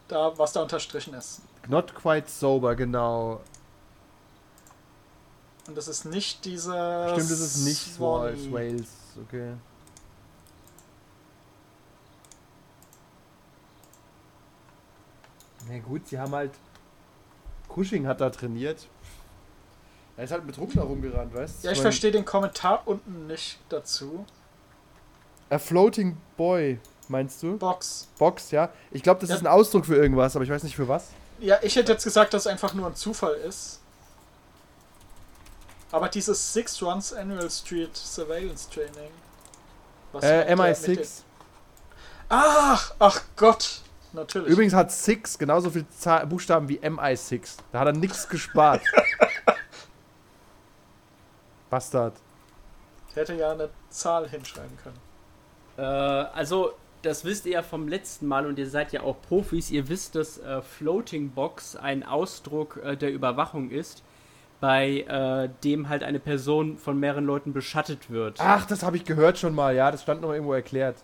da, 0.07 0.37
was 0.37 0.53
da 0.53 0.61
unterstrichen 0.61 1.15
ist. 1.15 1.41
Not 1.67 1.95
quite 1.95 2.29
sober, 2.29 2.75
genau. 2.75 3.41
Und 5.67 5.75
das 5.77 5.87
ist 5.87 6.05
nicht 6.05 6.45
dieser. 6.45 7.09
Stimmt, 7.13 7.31
es 7.31 7.39
ist 7.39 7.65
nicht. 7.65 7.99
Wales, 7.99 8.51
Wales, 8.51 8.87
okay. 9.25 9.53
Na 15.73 15.79
gut, 15.79 16.07
sie 16.07 16.19
haben 16.19 16.33
halt. 16.35 16.51
Cushing 17.73 18.05
hat 18.05 18.21
da 18.21 18.29
trainiert. 18.29 18.87
Er 20.15 20.25
ist 20.25 20.31
halt 20.31 20.43
ein 20.43 20.47
Betrunkener 20.47 20.83
rumgerannt, 20.83 21.33
weißt 21.33 21.63
du? 21.63 21.67
Ja, 21.67 21.73
ich 21.73 21.81
verstehe 21.81 22.11
den 22.11 22.23
Kommentar 22.25 22.83
unten 22.85 23.25
nicht 23.25 23.57
dazu. 23.69 24.25
A 25.49 25.57
floating 25.57 26.15
boy, 26.37 26.79
meinst 27.07 27.41
du? 27.41 27.57
Box. 27.57 28.07
Box, 28.19 28.51
ja. 28.51 28.69
Ich 28.91 29.01
glaube, 29.01 29.21
das 29.21 29.29
Ja. 29.31 29.35
ist 29.37 29.41
ein 29.41 29.47
Ausdruck 29.47 29.87
für 29.87 29.95
irgendwas, 29.95 30.35
aber 30.35 30.45
ich 30.45 30.51
weiß 30.51 30.61
nicht 30.63 30.75
für 30.75 30.87
was. 30.87 31.07
Ja, 31.39 31.57
ich 31.63 31.75
hätte 31.75 31.91
jetzt 31.93 32.03
gesagt, 32.03 32.35
dass 32.35 32.43
es 32.43 32.47
einfach 32.47 32.75
nur 32.75 32.85
ein 32.85 32.95
Zufall 32.95 33.33
ist. 33.33 33.79
Aber 35.91 36.09
dieses 36.09 36.53
Six 36.53 36.81
Runs 36.83 37.11
Annual 37.13 37.49
Street 37.49 37.95
Surveillance 37.97 38.69
Training. 38.69 39.11
Was 40.11 40.23
Äh, 40.23 40.45
der 40.45 40.55
mit 40.55 40.65
den- 40.87 40.97
MI6. 40.99 41.21
Ach, 42.29 42.93
ach 42.99 43.21
Gott. 43.35 43.81
Natürlich. 44.13 44.49
Übrigens 44.49 44.73
hat 44.73 44.91
Six 44.91 45.37
genauso 45.37 45.71
viel 45.71 45.87
Zahl 45.89 46.25
Buchstaben 46.27 46.69
wie 46.69 46.79
MI6. 46.79 47.57
Da 47.71 47.79
hat 47.79 47.87
er 47.87 47.93
nichts 47.93 48.29
gespart. 48.29 48.81
Bastard. 51.69 52.13
Ich 53.09 53.15
hätte 53.15 53.33
ja 53.33 53.51
eine 53.51 53.69
Zahl 53.89 54.29
hinschreiben 54.29 54.77
können. 54.83 54.99
Äh, 55.77 55.81
also, 55.81 56.73
das 57.01 57.25
wisst 57.25 57.47
ihr 57.47 57.53
ja 57.53 57.63
vom 57.63 57.87
letzten 57.87 58.27
Mal 58.27 58.45
und 58.45 58.59
ihr 58.59 58.69
seid 58.69 58.93
ja 58.93 59.01
auch 59.01 59.15
Profis. 59.27 59.71
Ihr 59.71 59.89
wisst, 59.89 60.15
dass 60.15 60.37
äh, 60.37 60.61
Floating 60.61 61.31
Box 61.31 61.75
ein 61.75 62.03
Ausdruck 62.03 62.79
äh, 62.83 62.95
der 62.95 63.11
Überwachung 63.11 63.71
ist, 63.71 64.03
bei 64.59 65.01
äh, 65.01 65.49
dem 65.63 65.89
halt 65.89 66.03
eine 66.03 66.19
Person 66.19 66.77
von 66.77 66.99
mehreren 66.99 67.25
Leuten 67.25 67.51
beschattet 67.51 68.11
wird. 68.11 68.37
Ach, 68.39 68.67
das 68.67 68.83
habe 68.83 68.97
ich 68.97 69.05
gehört 69.05 69.39
schon 69.39 69.55
mal, 69.55 69.75
ja. 69.75 69.89
Das 69.89 70.03
stand 70.03 70.21
noch 70.21 70.31
irgendwo 70.31 70.53
erklärt. 70.53 70.97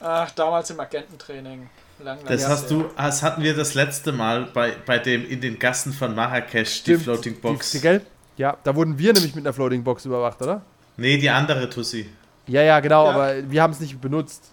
Ach, 0.00 0.30
damals 0.32 0.70
im 0.70 0.80
Agententraining. 0.80 1.68
Lang, 2.00 2.18
lang 2.18 2.26
Das 2.28 2.46
hast 2.48 2.70
du, 2.70 2.84
das 2.96 3.22
hatten 3.22 3.42
wir 3.42 3.56
das 3.56 3.74
letzte 3.74 4.12
Mal 4.12 4.44
bei, 4.54 4.72
bei 4.86 4.98
dem 4.98 5.28
in 5.28 5.40
den 5.40 5.58
Gassen 5.58 5.92
von 5.92 6.14
Marrakesch, 6.14 6.84
die 6.84 6.90
Stimmt. 6.92 7.02
Floating 7.02 7.40
Box. 7.40 7.72
Die, 7.72 7.78
die, 7.78 7.82
gell? 7.82 8.06
Ja, 8.36 8.56
da 8.62 8.74
wurden 8.76 8.96
wir 8.98 9.12
nämlich 9.12 9.34
mit 9.34 9.44
einer 9.44 9.52
Floating 9.52 9.82
Box 9.82 10.04
überwacht, 10.04 10.40
oder? 10.42 10.62
nee, 10.96 11.16
die 11.18 11.28
andere 11.30 11.68
Tussi. 11.68 12.08
Ja, 12.46 12.62
ja, 12.62 12.78
genau, 12.80 13.06
Ja. 13.06 13.10
aber 13.12 13.50
wir 13.50 13.62
haben 13.62 13.72
es 13.72 13.80
nicht 13.80 14.00
benutzt. 14.00 14.44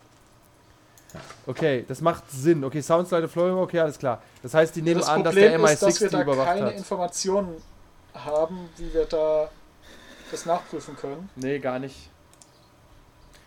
Okay, 1.45 1.86
das 1.88 2.01
macht 2.01 2.23
Sinn. 2.31 2.63
Okay, 2.63 2.81
Soundslide 2.81 3.27
Floating, 3.29 3.58
okay, 3.58 3.79
alles 3.79 3.97
klar. 3.99 4.21
Das 4.41 4.53
heißt, 4.53 4.75
die 4.75 4.81
nehmen 4.81 4.99
das 4.99 5.10
an, 5.10 5.23
dass 5.23 5.34
Problem 5.36 5.62
der 5.62 5.71
ist, 5.71 5.84
dass 5.84 5.95
MI6 5.97 6.01
wir 6.01 6.08
die 6.10 6.15
da 6.15 6.21
überwacht 6.23 6.47
keine 6.47 6.65
hat. 6.65 6.73
Informationen 6.75 7.55
haben, 8.15 8.69
wie 8.77 8.91
wir 8.93 9.05
da 9.05 9.49
das 10.31 10.45
nachprüfen 10.45 10.95
können. 10.97 11.29
Nee, 11.36 11.60
gar 11.60 11.77
nicht. 11.79 12.10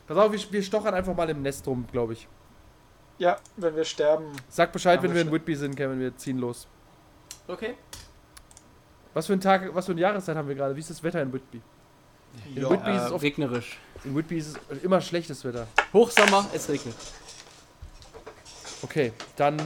Pass 0.08 0.16
auf, 0.16 0.32
wir, 0.32 0.40
wir 0.50 0.62
stochern 0.62 0.94
einfach 0.94 1.14
mal 1.14 1.28
im 1.28 1.42
Nest 1.42 1.66
rum, 1.66 1.86
glaube 1.92 2.14
ich. 2.14 2.26
Ja, 3.18 3.36
wenn 3.56 3.76
wir 3.76 3.84
sterben. 3.84 4.32
Sag 4.48 4.72
Bescheid, 4.72 5.02
wenn 5.02 5.10
wir 5.10 5.16
wir 5.16 5.22
in. 5.22 5.32
Whitby 5.32 5.54
sind, 5.54 5.76
Kevin, 5.76 6.00
wir 6.00 6.16
ziehen 6.16 6.38
los. 6.38 6.66
Okay. 7.46 7.74
Was 9.12 9.26
für 9.26 9.32
ein 9.34 9.40
Tag, 9.40 9.74
was 9.74 9.86
für 9.86 9.92
eine 9.92 10.00
Jahreszeit 10.00 10.36
haben 10.36 10.48
wir 10.48 10.54
gerade? 10.54 10.74
Wie 10.76 10.80
ist 10.80 10.90
das 10.90 11.02
Wetter 11.02 11.20
in 11.22 11.32
Whitby? 11.32 11.60
In 12.54 12.62
Ja. 12.62 12.70
Whitby 12.70 12.90
ist 12.96 13.02
es 13.02 13.10
Äh, 13.10 13.14
oft, 13.14 13.24
regnerisch. 13.24 13.78
in 14.04 14.16
Whitby 14.16 14.38
ist 14.38 14.56
es 14.70 14.82
immer 14.82 15.00
schlechtes 15.00 15.44
Wetter. 15.44 15.66
Hochsommer, 15.92 16.46
es 16.54 16.68
regnet. 16.68 16.94
Okay, 18.82 19.12
dann. 19.36 19.56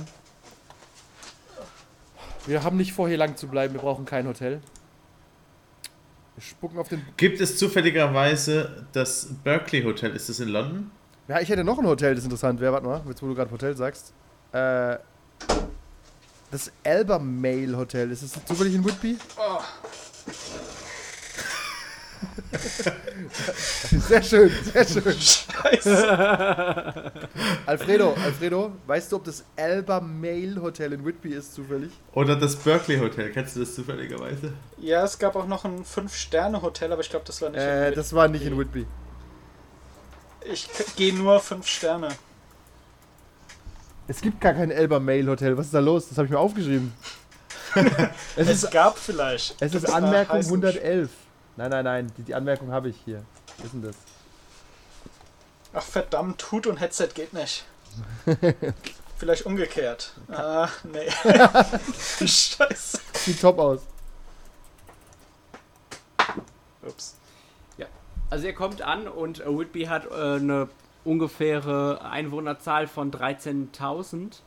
Wir 2.47 2.65
haben 2.65 2.77
nicht 2.77 2.93
vor, 2.93 3.09
hier 3.09 3.19
lang 3.19 3.37
zu 3.37 3.47
bleiben. 3.49 3.75
Wir 3.75 3.81
brauchen 3.81 4.05
kein 4.05 4.27
Hotel. 4.27 4.61
Wir 6.35 6.43
spucken 6.43 6.79
auf 6.79 6.89
den. 6.89 7.05
Gibt 7.17 7.41
es 7.41 7.59
zufälligerweise 7.59 8.87
das 8.93 9.29
Berkeley 9.45 9.83
Hotel? 9.83 10.15
Ist 10.17 10.29
das 10.29 10.41
in 10.41 10.49
London? 10.49 10.91
Ja, 11.29 11.41
ich 11.41 11.49
hätte 11.49 11.65
noch 11.65 11.79
ein 11.79 11.87
Hotel, 11.87 12.15
das 12.15 12.25
interessant 12.25 12.61
wäre. 12.61 12.73
Warte 12.73 12.87
mal, 12.87 13.03
jetzt 13.09 13.23
wo 13.23 13.29
du 13.29 13.35
gerade 13.35 13.51
Hotel 13.51 13.77
sagst. 13.77 14.13
Äh. 14.53 14.97
Das 16.51 16.71
Alba 16.85 17.19
Mail 17.19 17.75
Hotel. 17.77 18.11
Ist 18.11 18.23
das 18.23 18.45
zufällig 18.45 18.75
in 18.75 18.85
Whitby? 18.85 19.17
Oh, 19.39 19.61
Sehr 24.09 24.23
schön, 24.23 24.51
sehr 24.73 24.87
schön. 24.87 25.15
scheiße. 25.21 27.13
Alfredo, 27.67 28.15
Alfredo, 28.25 28.73
weißt 28.87 29.11
du, 29.13 29.17
ob 29.17 29.25
das 29.25 29.45
Alba 29.57 30.01
Mail 30.01 30.61
Hotel 30.61 30.93
in 30.93 31.05
Whitby 31.05 31.31
ist 31.35 31.55
zufällig? 31.55 31.91
Oder 32.13 32.37
das 32.37 32.57
Berkeley 32.57 32.99
Hotel? 32.99 33.31
Kennst 33.31 33.57
du 33.57 33.61
das 33.61 33.75
zufälligerweise? 33.75 34.53
ja, 34.79 35.03
es 35.05 35.19
gab 35.19 35.35
auch 35.37 35.47
noch 35.47 35.65
ein 35.65 35.85
5-Sterne-Hotel, 35.85 36.93
aber 36.93 37.01
ich 37.01 37.11
glaube, 37.11 37.25
das 37.27 37.41
war 37.41 37.51
nicht 37.51 37.61
Äh, 37.61 37.89
in 37.89 37.95
das 37.95 38.13
war 38.13 38.29
nicht 38.29 38.45
in 38.45 38.59
Whitby. 38.59 38.87
Ich 40.45 40.69
gehe 40.97 41.15
nur 41.15 41.41
5 41.41 41.67
Sterne. 41.67 42.09
Es 44.09 44.21
gibt 44.21 44.41
gar 44.41 44.53
kein 44.53 44.73
Alba 44.73 44.99
Mail 44.99 45.29
Hotel. 45.29 45.57
Was 45.57 45.67
ist 45.67 45.75
da 45.75 45.79
los? 45.81 46.09
Das 46.09 46.19
habe 46.19 46.27
ich 46.27 46.33
mir 46.33 46.39
aufgeschrieben. 46.39 46.93
es, 48.37 48.49
Es 48.49 48.65
ist, 48.65 48.71
gab 48.73 48.99
vielleicht. 48.99 49.55
es 49.61 49.75
ist 49.75 49.89
da 49.89 49.95
Anmerkung 49.95 50.37
heißen- 50.41 50.47
111. 50.49 51.11
Nein, 51.57 51.71
nein, 51.71 51.85
nein. 51.85 52.13
Die, 52.17 52.23
die 52.23 52.35
Anmerkung 52.35 52.73
habe 52.73 52.89
ich 52.89 52.97
hier. 53.05 53.23
Was 53.57 53.67
ist 53.67 53.75
denn 53.75 53.83
das? 53.83 53.97
Ach 55.75 55.83
verdammt, 55.83 56.51
Hut 56.53 56.67
und 56.67 56.79
Headset 56.79 57.09
geht 57.15 57.33
nicht. 57.33 57.65
Vielleicht 59.17 59.47
umgekehrt. 59.47 60.13
Ah, 60.29 60.69
nee. 60.85 61.11
Scheiße. 62.27 63.01
Sieht 63.15 63.41
top 63.41 63.59
aus. 63.59 63.81
Ups. 66.83 67.17
Also 68.33 68.47
ihr 68.47 68.55
kommt 68.55 68.81
an 68.81 69.09
und 69.09 69.41
äh, 69.41 69.59
Whitby 69.59 69.85
hat 69.85 70.07
äh, 70.07 70.15
eine 70.15 70.71
ungefähre 71.05 72.01
Einwohnerzahl 72.03 72.87
von 72.87 73.13
13.000. 73.13 74.39